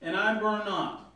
[0.00, 1.12] And I burn not.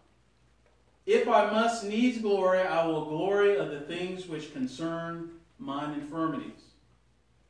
[1.06, 6.60] If I must needs glory, I will glory of the things which concern mine infirmities.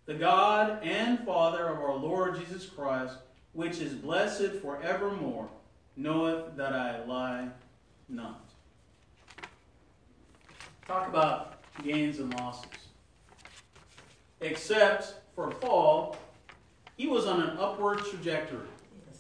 [0.07, 3.17] The God and Father of our Lord Jesus Christ,
[3.53, 5.49] which is blessed forevermore,
[5.97, 7.49] knoweth that I lie
[8.09, 8.41] not.
[10.87, 12.71] Talk about gains and losses.
[14.41, 16.17] Except for Paul,
[16.97, 18.67] he was on an upward trajectory.
[19.07, 19.19] Yes.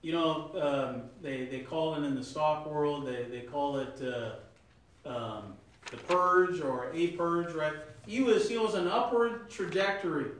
[0.00, 4.00] You know, um, they, they call it in the stock world, they, they call it
[4.02, 5.54] uh, um,
[5.90, 7.74] the purge or a purge, right?
[8.06, 10.30] He was, he was an upward trajectory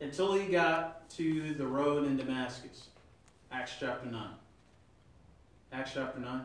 [0.00, 2.88] until he got to the road in Damascus.
[3.50, 4.28] Acts chapter 9.
[5.72, 6.42] Acts chapter 9.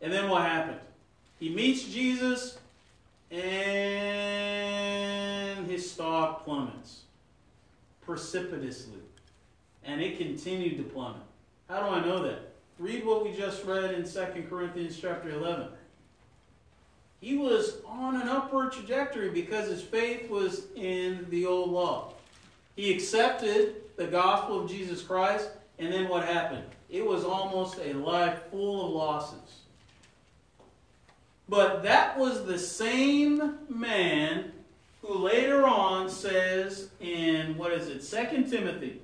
[0.00, 0.80] And then what happened?
[1.38, 2.58] He meets Jesus
[3.30, 3.40] and
[5.66, 7.02] his stock plummets
[8.04, 8.98] precipitously.
[9.84, 11.22] And it continued to plummet.
[11.68, 12.52] How do I know that?
[12.78, 15.68] Read what we just read in 2 Corinthians chapter 11.
[17.22, 22.14] He was on an upward trajectory because his faith was in the old law.
[22.74, 25.48] He accepted the gospel of Jesus Christ,
[25.78, 26.64] and then what happened?
[26.90, 29.60] It was almost a life full of losses.
[31.48, 34.50] But that was the same man
[35.00, 39.00] who later on says in, what is it, 2 Timothy.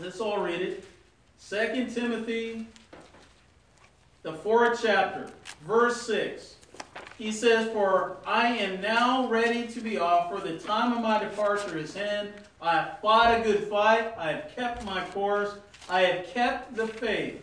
[0.00, 0.84] Let's all read it.
[1.50, 2.68] 2 Timothy,
[4.22, 5.32] the fourth chapter,
[5.66, 6.56] verse 6.
[7.18, 11.18] He says, For I am now ready to be off, for the time of my
[11.18, 12.32] departure is in.
[12.62, 15.54] I have fought a good fight, I have kept my course,
[15.88, 17.42] I have kept the faith.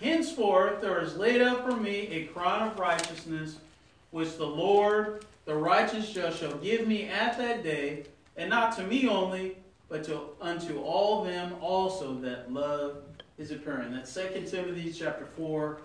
[0.00, 3.56] Henceforth there is laid up for me a crown of righteousness,
[4.10, 8.04] which the Lord, the righteous judge, shall give me at that day,
[8.36, 9.56] and not to me only,
[9.88, 12.98] but to unto all them also that love
[13.38, 13.92] his appearing.
[13.92, 15.78] That's 2 Timothy chapter 4,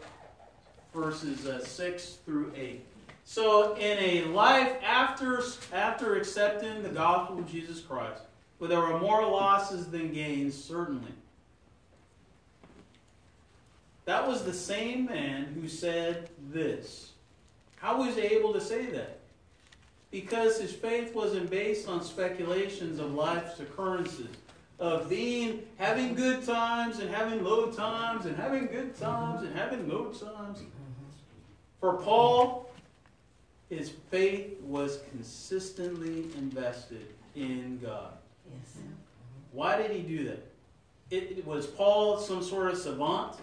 [0.94, 2.86] verses uh, 6 through 8.
[3.24, 8.22] So in a life after, after accepting the gospel of Jesus Christ,
[8.58, 11.12] where there were more losses than gains, certainly.
[14.06, 17.12] That was the same man who said this.
[17.78, 19.20] How was he able to say that?
[20.12, 24.28] Because his faith wasn't based on speculations of life's occurrences,
[24.80, 29.88] of being having good times and having low times and having good times and having
[29.88, 30.60] low times.
[31.82, 32.70] For Paul,
[33.70, 38.14] his faith was consistently invested in God.
[38.54, 38.78] Yes.
[39.52, 40.46] Why did he do that?
[41.10, 43.36] It, it- was Paul some sort of savant,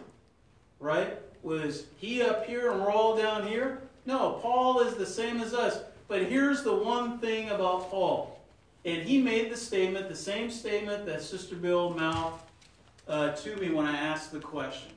[0.80, 1.18] right?
[1.43, 3.82] Was he up here and we're all down here?
[4.07, 5.80] No, Paul is the same as us.
[6.07, 8.41] But here's the one thing about Paul.
[8.84, 12.43] And he made the statement, the same statement that Sister Bill mouthed
[13.07, 14.91] uh, to me when I asked the question.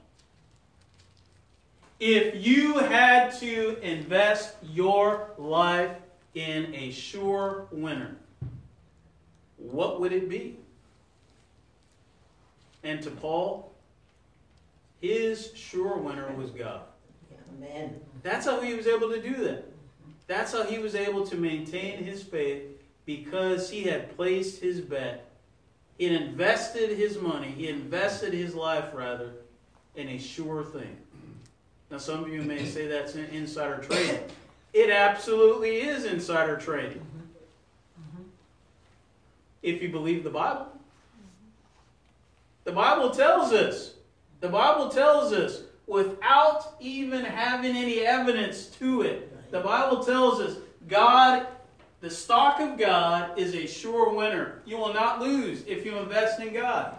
[2.02, 5.96] If you had to invest your life
[6.34, 8.16] in a sure winner,
[9.58, 10.58] what would it be?
[12.84, 13.72] And to Paul,
[15.00, 16.82] his sure winner was God.
[17.60, 18.02] Amen.
[18.24, 19.72] That's how he was able to do that.
[20.26, 22.64] That's how he was able to maintain his faith
[23.06, 25.30] because he had placed his bet.
[26.00, 29.34] He had invested his money, he invested his life, rather,
[29.96, 30.98] in a sure thing.
[31.92, 34.22] Now, some of you may say that's in- insider trading.
[34.74, 37.06] It absolutely is insider trading.
[39.62, 40.68] If you believe the Bible.
[42.64, 43.96] The Bible tells us,
[44.40, 50.56] the Bible tells us, without even having any evidence to it, the Bible tells us
[50.88, 51.46] God,
[52.00, 54.62] the stock of God, is a sure winner.
[54.66, 56.96] You will not lose if you invest in God.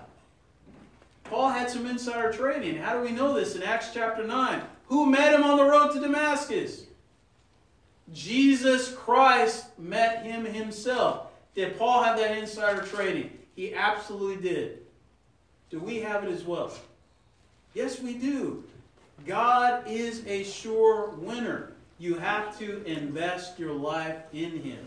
[1.25, 2.77] Paul had some insider trading.
[2.77, 3.57] How do we know this?
[3.57, 4.63] In Acts chapter 9.
[4.93, 6.85] Who met him on the road to Damascus?
[8.13, 11.29] Jesus Christ met him himself.
[11.55, 13.31] Did Paul have that insider trading?
[13.57, 14.81] He absolutely did.
[15.71, 16.71] Do we have it as well?
[17.73, 18.65] Yes, we do.
[19.27, 21.73] God is a sure winner.
[21.99, 24.87] You have to invest your life in Him.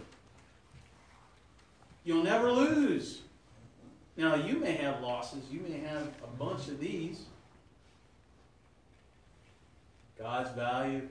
[2.03, 3.21] You'll never lose.
[4.17, 7.23] Now, you may have losses, you may have a bunch of these.
[10.17, 11.07] God's value.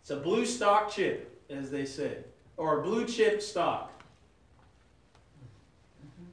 [0.00, 2.18] It's a blue stock chip, as they say,
[2.56, 3.92] or a blue chip stock.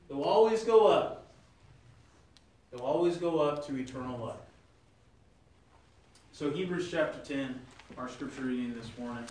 [0.10, 1.26] Will always go up.
[2.72, 4.36] Will always go up to eternal life.
[6.32, 7.60] So, Hebrews chapter 10,
[7.98, 9.26] our scripture reading this morning.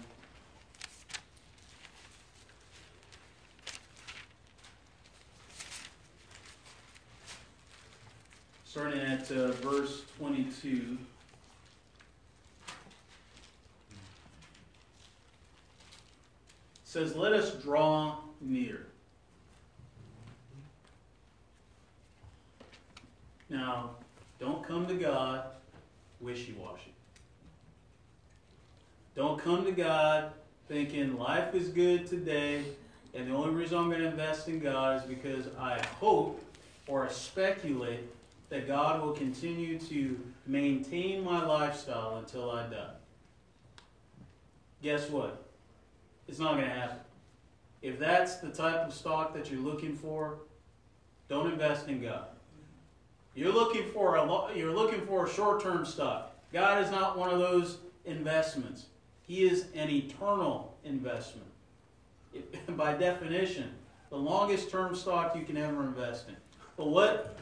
[8.74, 10.98] Starting at uh, verse 22.
[16.82, 18.86] Says, Let us draw near.
[23.48, 23.90] Now,
[24.40, 25.44] don't come to God
[26.20, 26.92] wishy washy.
[29.14, 30.32] Don't come to God
[30.66, 32.64] thinking life is good today,
[33.14, 36.42] and the only reason I'm going to invest in God is because I hope
[36.88, 38.00] or I speculate
[38.54, 42.94] that God will continue to maintain my lifestyle until I die.
[44.80, 45.44] Guess what?
[46.28, 46.98] It's not going to happen.
[47.82, 50.38] If that's the type of stock that you're looking for,
[51.28, 52.26] don't invest in God.
[53.34, 56.36] You're looking for a you're looking for a short-term stock.
[56.52, 58.86] God is not one of those investments.
[59.22, 61.48] He is an eternal investment.
[62.32, 63.72] It- by definition,
[64.10, 66.36] the longest term stock you can ever invest in.
[66.76, 67.36] But what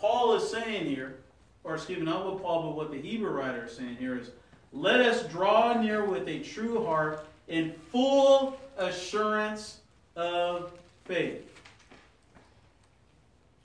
[0.00, 1.18] Paul is saying here,
[1.64, 4.30] or excuse me, not what Paul, but what the Hebrew writer is saying here is,
[4.72, 9.80] let us draw near with a true heart in full assurance
[10.14, 10.72] of
[11.04, 11.50] faith.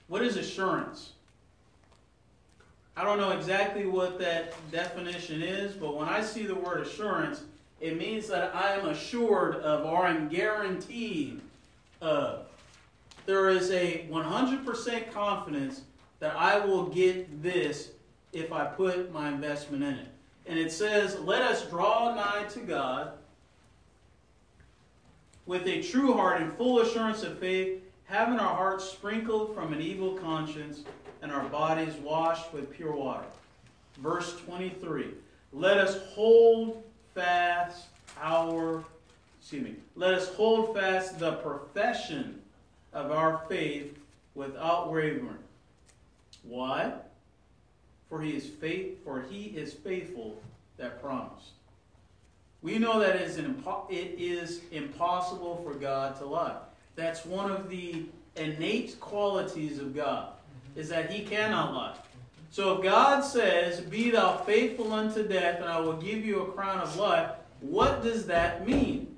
[0.07, 1.11] What is assurance?
[2.95, 7.43] I don't know exactly what that definition is, but when I see the word assurance,
[7.81, 11.41] it means that I am assured of or I'm guaranteed
[12.01, 12.45] of.
[13.25, 15.81] There is a 100% confidence
[16.23, 17.89] that I will get this
[18.31, 20.07] if I put my investment in it.
[20.45, 23.11] And it says, Let us draw nigh to God
[25.45, 29.81] with a true heart and full assurance of faith, having our hearts sprinkled from an
[29.81, 30.85] evil conscience
[31.21, 33.25] and our bodies washed with pure water.
[33.97, 35.07] Verse 23
[35.51, 37.87] Let us hold fast
[38.21, 38.81] our,
[39.41, 42.39] excuse me, let us hold fast the profession
[42.93, 43.97] of our faith
[44.35, 45.42] without wavering.
[46.43, 46.93] Why?
[48.09, 50.37] For he is faith, for he is faithful
[50.77, 51.51] that promised.
[52.61, 56.55] We know that it is, impo- it is impossible for God to lie.
[56.95, 60.29] That's one of the innate qualities of God,
[60.75, 61.97] is that he cannot lie.
[62.51, 66.51] So if God says, Be thou faithful unto death, and I will give you a
[66.51, 67.31] crown of life,
[67.61, 69.12] what does that mean?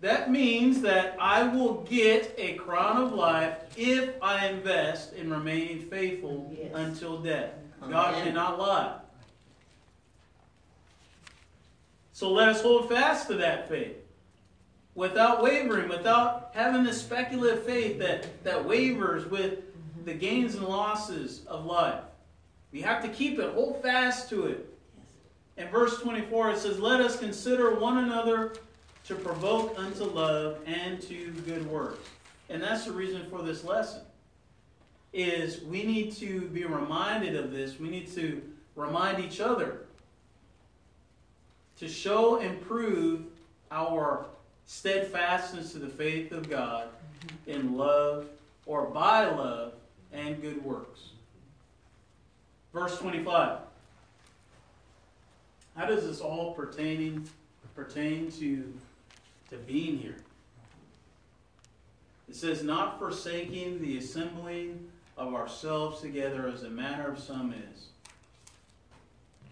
[0.00, 5.80] That means that I will get a crown of life if I invest in remaining
[5.82, 6.70] faithful Yes.
[6.74, 7.50] until death.
[7.88, 8.98] God cannot lie.
[12.12, 13.96] So let us hold fast to that faith
[14.94, 20.04] without wavering, without having this speculative faith that, that wavers with mm-hmm.
[20.04, 22.02] the gains and losses of life.
[22.72, 24.68] We have to keep it, hold fast to it.
[25.56, 28.54] In verse 24, it says, Let us consider one another
[29.08, 32.06] to provoke unto love and to good works.
[32.50, 34.02] And that's the reason for this lesson.
[35.14, 37.80] Is we need to be reminded of this.
[37.80, 38.42] We need to
[38.76, 39.86] remind each other
[41.78, 43.22] to show and prove
[43.70, 44.26] our
[44.66, 46.88] steadfastness to the faith of God
[47.26, 47.50] mm-hmm.
[47.50, 48.26] in love
[48.66, 49.72] or by love
[50.12, 51.00] and good works.
[52.74, 53.58] Verse 25.
[55.76, 57.26] How does this all pertaining
[57.74, 58.74] pertain to,
[59.50, 60.16] to being here?
[62.28, 67.86] It says, not forsaking the assembling of ourselves together as the manner of some is,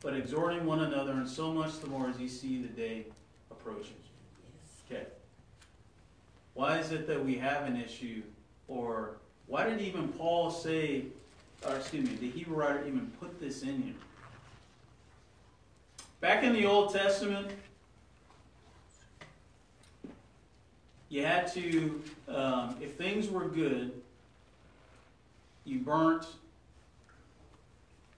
[0.03, 3.07] but exhorting one another, and so much the more as you see the day
[3.51, 3.97] approaching.
[4.91, 5.07] Okay.
[6.55, 8.23] Why is it that we have an issue?
[8.69, 9.17] Or
[9.47, 11.07] why did even Paul say,
[11.67, 13.95] or excuse me, the Hebrew writer even put this in here?
[16.21, 17.51] Back in the Old Testament,
[21.09, 23.93] you had to, um, if things were good,
[25.65, 26.27] you burnt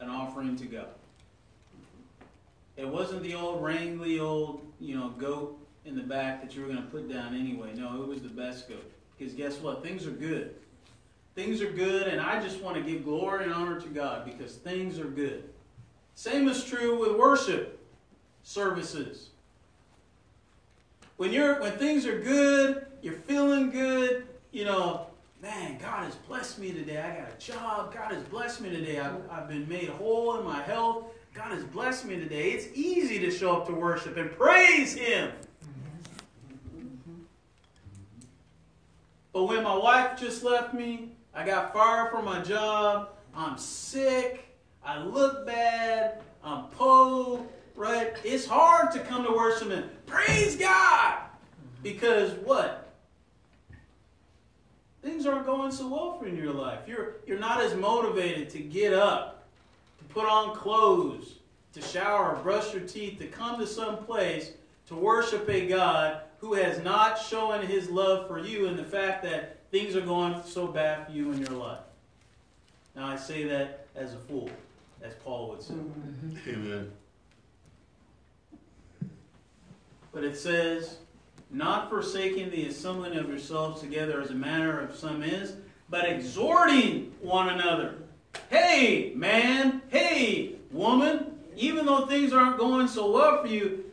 [0.00, 0.88] an offering to God.
[2.76, 6.68] It wasn't the old wrangly old, you know, goat in the back that you were
[6.68, 7.72] going to put down anyway.
[7.74, 8.90] No, it was the best goat.
[9.18, 9.82] Because guess what?
[9.82, 10.54] Things are good.
[11.34, 14.56] Things are good, and I just want to give glory and honor to God because
[14.56, 15.48] things are good.
[16.14, 17.80] Same is true with worship
[18.42, 19.30] services.
[21.16, 25.06] When you're when things are good, you're feeling good, you know,
[25.40, 26.98] man, God has blessed me today.
[26.98, 27.94] I got a job.
[27.94, 28.98] God has blessed me today.
[28.98, 31.04] I've, I've been made whole in my health.
[31.34, 32.50] God has blessed me today.
[32.50, 35.30] It's easy to show up to worship and praise Him.
[39.32, 44.56] But when my wife just left me, I got fired from my job, I'm sick,
[44.84, 47.46] I look bad, I'm poor,
[47.76, 48.14] right?
[48.24, 51.18] It's hard to come to worship and praise God.
[51.82, 52.87] Because what?
[55.02, 56.80] Things aren't going so well for you in your life.
[56.86, 59.46] You're, you're not as motivated to get up,
[59.98, 61.34] to put on clothes,
[61.74, 64.52] to shower, brush your teeth, to come to some place
[64.88, 69.22] to worship a God who has not shown his love for you and the fact
[69.22, 71.80] that things are going so bad for you in your life.
[72.96, 74.50] Now, I say that as a fool,
[75.02, 75.74] as Paul would say.
[75.74, 76.50] Mm-hmm.
[76.50, 76.92] Amen.
[80.10, 80.96] But it says,
[81.50, 85.56] not forsaking the assembling of yourselves together as a manner of some is,
[85.88, 87.96] but exhorting one another.
[88.50, 93.84] Hey, man, hey, woman, even though things aren't going so well for you,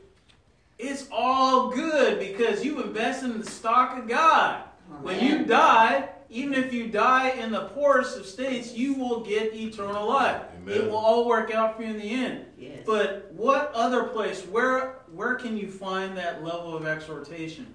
[0.78, 4.64] it's all good because you invested in the stock of God.
[5.02, 9.54] When you die, even if you die in the poorest of states, you will get
[9.54, 10.42] eternal life.
[10.62, 10.78] Amen.
[10.78, 12.46] It will all work out for you in the end.
[12.58, 12.80] Yes.
[12.86, 17.74] But what other place, where where can you find that level of exhortation?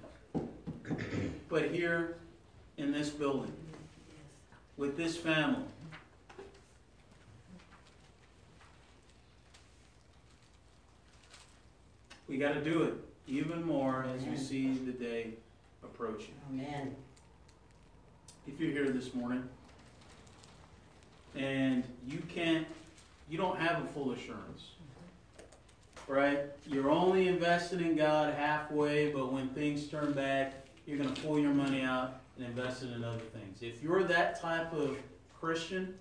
[1.49, 2.15] but here
[2.77, 3.51] in this building,
[4.77, 5.65] with this family.
[12.29, 12.93] We got to do it
[13.27, 15.31] even more as we see the day
[15.83, 16.33] approaching.
[16.49, 16.95] Amen.
[18.47, 19.43] If you're here this morning
[21.35, 22.65] and you can't,
[23.29, 24.69] you don't have a full assurance,
[26.11, 26.41] right?
[26.67, 30.53] You're only investing in God halfway, but when things turn bad,
[30.85, 33.61] you're going to pull your money out and invest it in other things.
[33.61, 34.97] If you're that type of
[35.39, 35.95] Christian,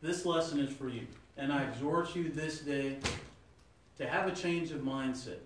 [0.00, 1.06] this lesson is for you.
[1.36, 2.96] And I exhort you this day
[3.98, 5.40] to have a change of mindset.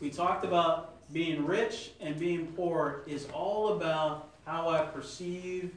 [0.00, 5.72] We talked about being rich and being poor is all about how I perceive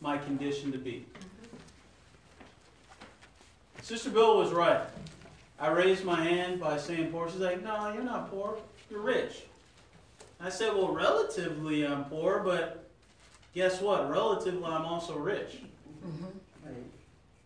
[0.00, 1.04] my condition to be.
[3.82, 4.80] Sister Bill was right.
[5.62, 7.30] I raised my hand by saying poor.
[7.30, 8.56] She's like, no, you're not poor.
[8.90, 9.44] You're rich.
[10.40, 12.90] I said, well, relatively I'm poor, but
[13.54, 14.10] guess what?
[14.10, 15.58] Relatively I'm also rich.
[16.64, 16.74] Right.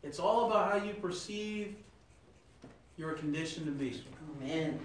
[0.02, 1.76] It's all about how you perceive
[2.96, 4.02] your condition to be.
[4.40, 4.80] Amen.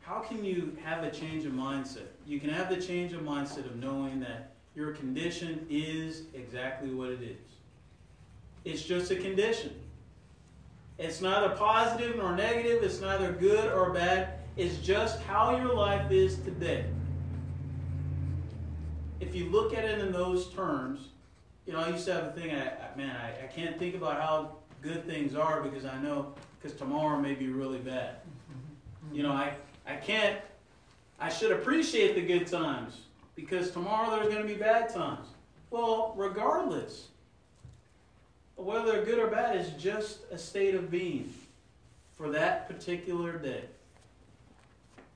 [0.00, 2.08] How can you have a change of mindset?
[2.26, 7.10] You can have the change of mindset of knowing that your condition is exactly what
[7.10, 7.36] it is.
[8.64, 9.78] It's just a condition.
[10.98, 14.30] It's neither positive nor negative, it's neither good or bad.
[14.56, 16.84] It's just how your life is today.
[19.20, 21.08] If you look at it in those terms,
[21.66, 23.94] you know, I used to have a thing, I, I man, I, I can't think
[23.94, 28.16] about how good things are because I know, because tomorrow may be really bad.
[28.16, 29.14] Mm-hmm.
[29.14, 29.52] You know, I,
[29.86, 30.38] I can't,
[31.20, 33.02] I should appreciate the good times
[33.36, 35.28] because tomorrow there's going to be bad times.
[35.70, 37.08] Well, regardless,
[38.58, 41.32] whether good or bad is just a state of being
[42.16, 43.64] for that particular day.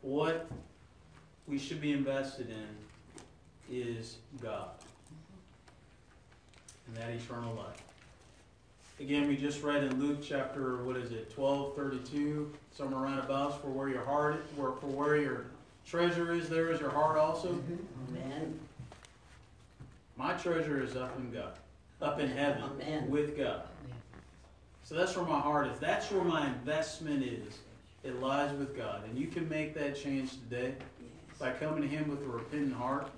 [0.00, 0.48] What
[1.46, 4.70] we should be invested in is God
[6.86, 7.82] and that eternal life.
[9.00, 13.60] Again, we just read in Luke chapter, what is it, twelve thirty-two, somewhere around about,
[13.60, 15.46] for where your heart, where, for where your
[15.84, 17.48] treasure is, there is your heart also.
[17.48, 18.16] Mm-hmm.
[18.16, 18.60] Amen.
[20.16, 21.54] My treasure is up in God,
[22.02, 23.10] up in heaven, Amen.
[23.10, 23.62] with God.
[24.84, 25.78] So that's where my heart is.
[25.78, 27.58] That's where my investment is.
[28.02, 29.04] It lies with God.
[29.04, 31.38] And you can make that change today Yes.
[31.38, 33.08] by coming to Him with a repentant heart,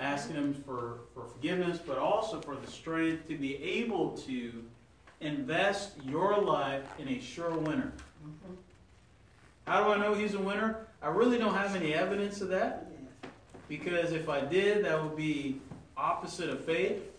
[0.00, 4.64] asking Him for, for forgiveness, but also for the strength to be able to
[5.20, 7.92] invest your life in a sure winner.
[8.26, 8.56] Mhm.
[9.66, 10.88] How do I know He's a winner?
[11.00, 12.88] I really don't have any evidence of that
[13.68, 15.60] because if I did, that would be
[15.96, 17.11] opposite of faith.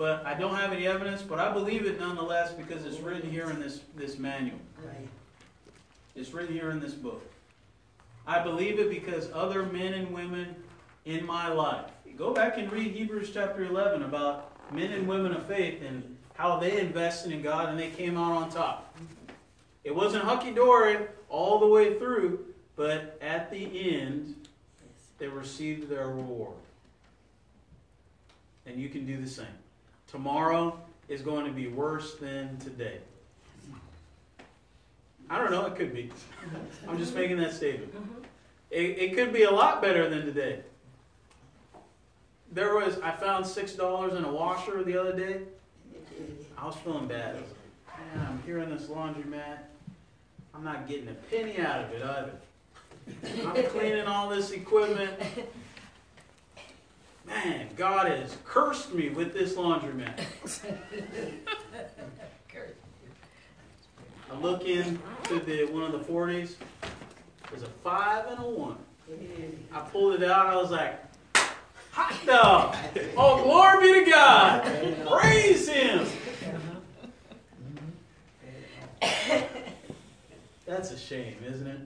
[0.00, 3.50] But I don't have any evidence, but I believe it nonetheless because it's written here
[3.50, 4.56] in this, this manual.
[4.82, 5.06] Right.
[6.16, 7.22] It's written here in this book.
[8.26, 10.56] I believe it because other men and women
[11.04, 11.84] in my life.
[12.16, 16.58] Go back and read Hebrews chapter 11 about men and women of faith and how
[16.58, 18.96] they invested in God and they came out on top.
[19.84, 20.96] It wasn't hunky dory
[21.28, 24.48] all the way through, but at the end,
[25.18, 26.56] they received their reward.
[28.64, 29.46] And you can do the same.
[30.10, 32.98] Tomorrow is going to be worse than today.
[35.28, 36.10] I don't know, it could be.
[36.88, 37.94] I'm just making that statement.
[37.94, 38.24] Mm-hmm.
[38.70, 40.60] It, it could be a lot better than today.
[42.50, 45.42] There was, I found $6 in a washer the other day.
[46.58, 47.36] I was feeling bad.
[47.36, 49.58] I was like, Man, I'm here in this laundromat.
[50.52, 52.32] I'm not getting a penny out of it either.
[53.46, 55.12] I'm cleaning all this equipment.
[57.30, 60.18] Man, God has cursed me with this laundromat.
[64.30, 64.98] I look into
[65.46, 66.56] the one of the 40s.
[67.48, 68.78] There's a five and a one.
[69.72, 70.48] I pulled it out.
[70.48, 71.00] I was like,
[71.92, 72.76] hot dog.
[73.16, 74.64] Oh, glory be to God.
[75.08, 76.06] Praise Him.
[80.66, 81.80] That's a shame, isn't it?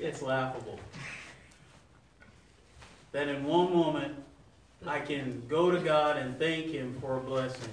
[0.00, 0.78] it's laughable.
[3.14, 4.14] That in one moment
[4.84, 7.70] I can go to God and thank Him for a blessing,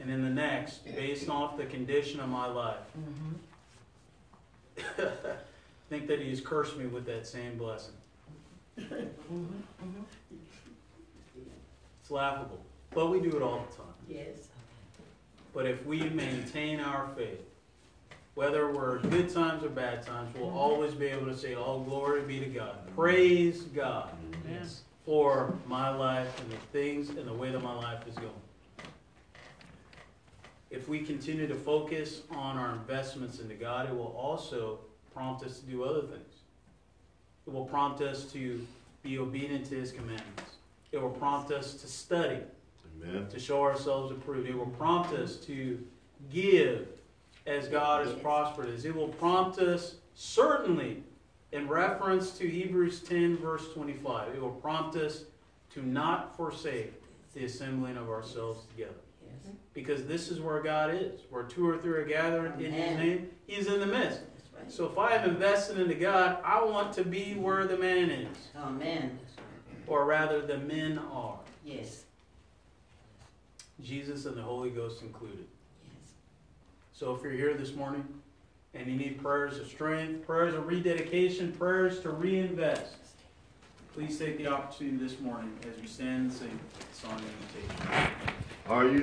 [0.00, 2.78] and in the next, based off the condition of my life,
[4.78, 5.06] mm-hmm.
[5.90, 7.92] think that He has cursed me with that same blessing.
[8.78, 8.88] It's
[12.08, 12.64] laughable,
[12.94, 13.92] but we do it all the time.
[14.08, 14.48] Yes.
[15.52, 17.44] But if we maintain our faith,
[18.36, 20.56] whether we're good times or bad times, we'll mm-hmm.
[20.56, 22.76] always be able to say, All glory be to God.
[22.96, 24.08] Praise God
[24.52, 24.82] Yes.
[25.04, 28.30] for my life and the things and the way that my life is going.
[30.70, 34.78] If we continue to focus on our investments into God, it will also
[35.12, 36.34] prompt us to do other things.
[37.46, 38.66] It will prompt us to
[39.02, 40.56] be obedient to His commandments.
[40.92, 42.38] It will prompt us to study
[43.02, 43.26] Amen.
[43.28, 44.48] to show ourselves approved.
[44.48, 45.84] It will prompt us to
[46.32, 46.88] give
[47.46, 48.84] as God has prospered us.
[48.84, 51.02] It will prompt us, certainly,
[51.52, 55.24] in reference to Hebrews 10, verse 25, it will prompt us
[55.74, 56.92] to not forsake
[57.34, 58.94] the assembling of ourselves together.
[59.22, 59.54] Yes.
[59.74, 61.20] Because this is where God is.
[61.30, 64.20] Where two or three are gathered in His name, He's in the midst.
[64.56, 64.70] Right.
[64.70, 68.36] So if I have invested into God, I want to be where the man is.
[68.56, 69.18] Amen.
[69.86, 71.38] Or rather, the men are.
[71.64, 72.04] Yes.
[73.82, 75.46] Jesus and the Holy Ghost included.
[75.84, 76.12] Yes.
[76.92, 78.06] So if you're here this morning
[78.74, 82.96] and you need prayers of strength, prayers of rededication, prayers to reinvest,
[83.94, 86.60] please take the opportunity this morning as we stand and sing
[86.94, 88.10] song invitation.
[88.68, 89.00] Are you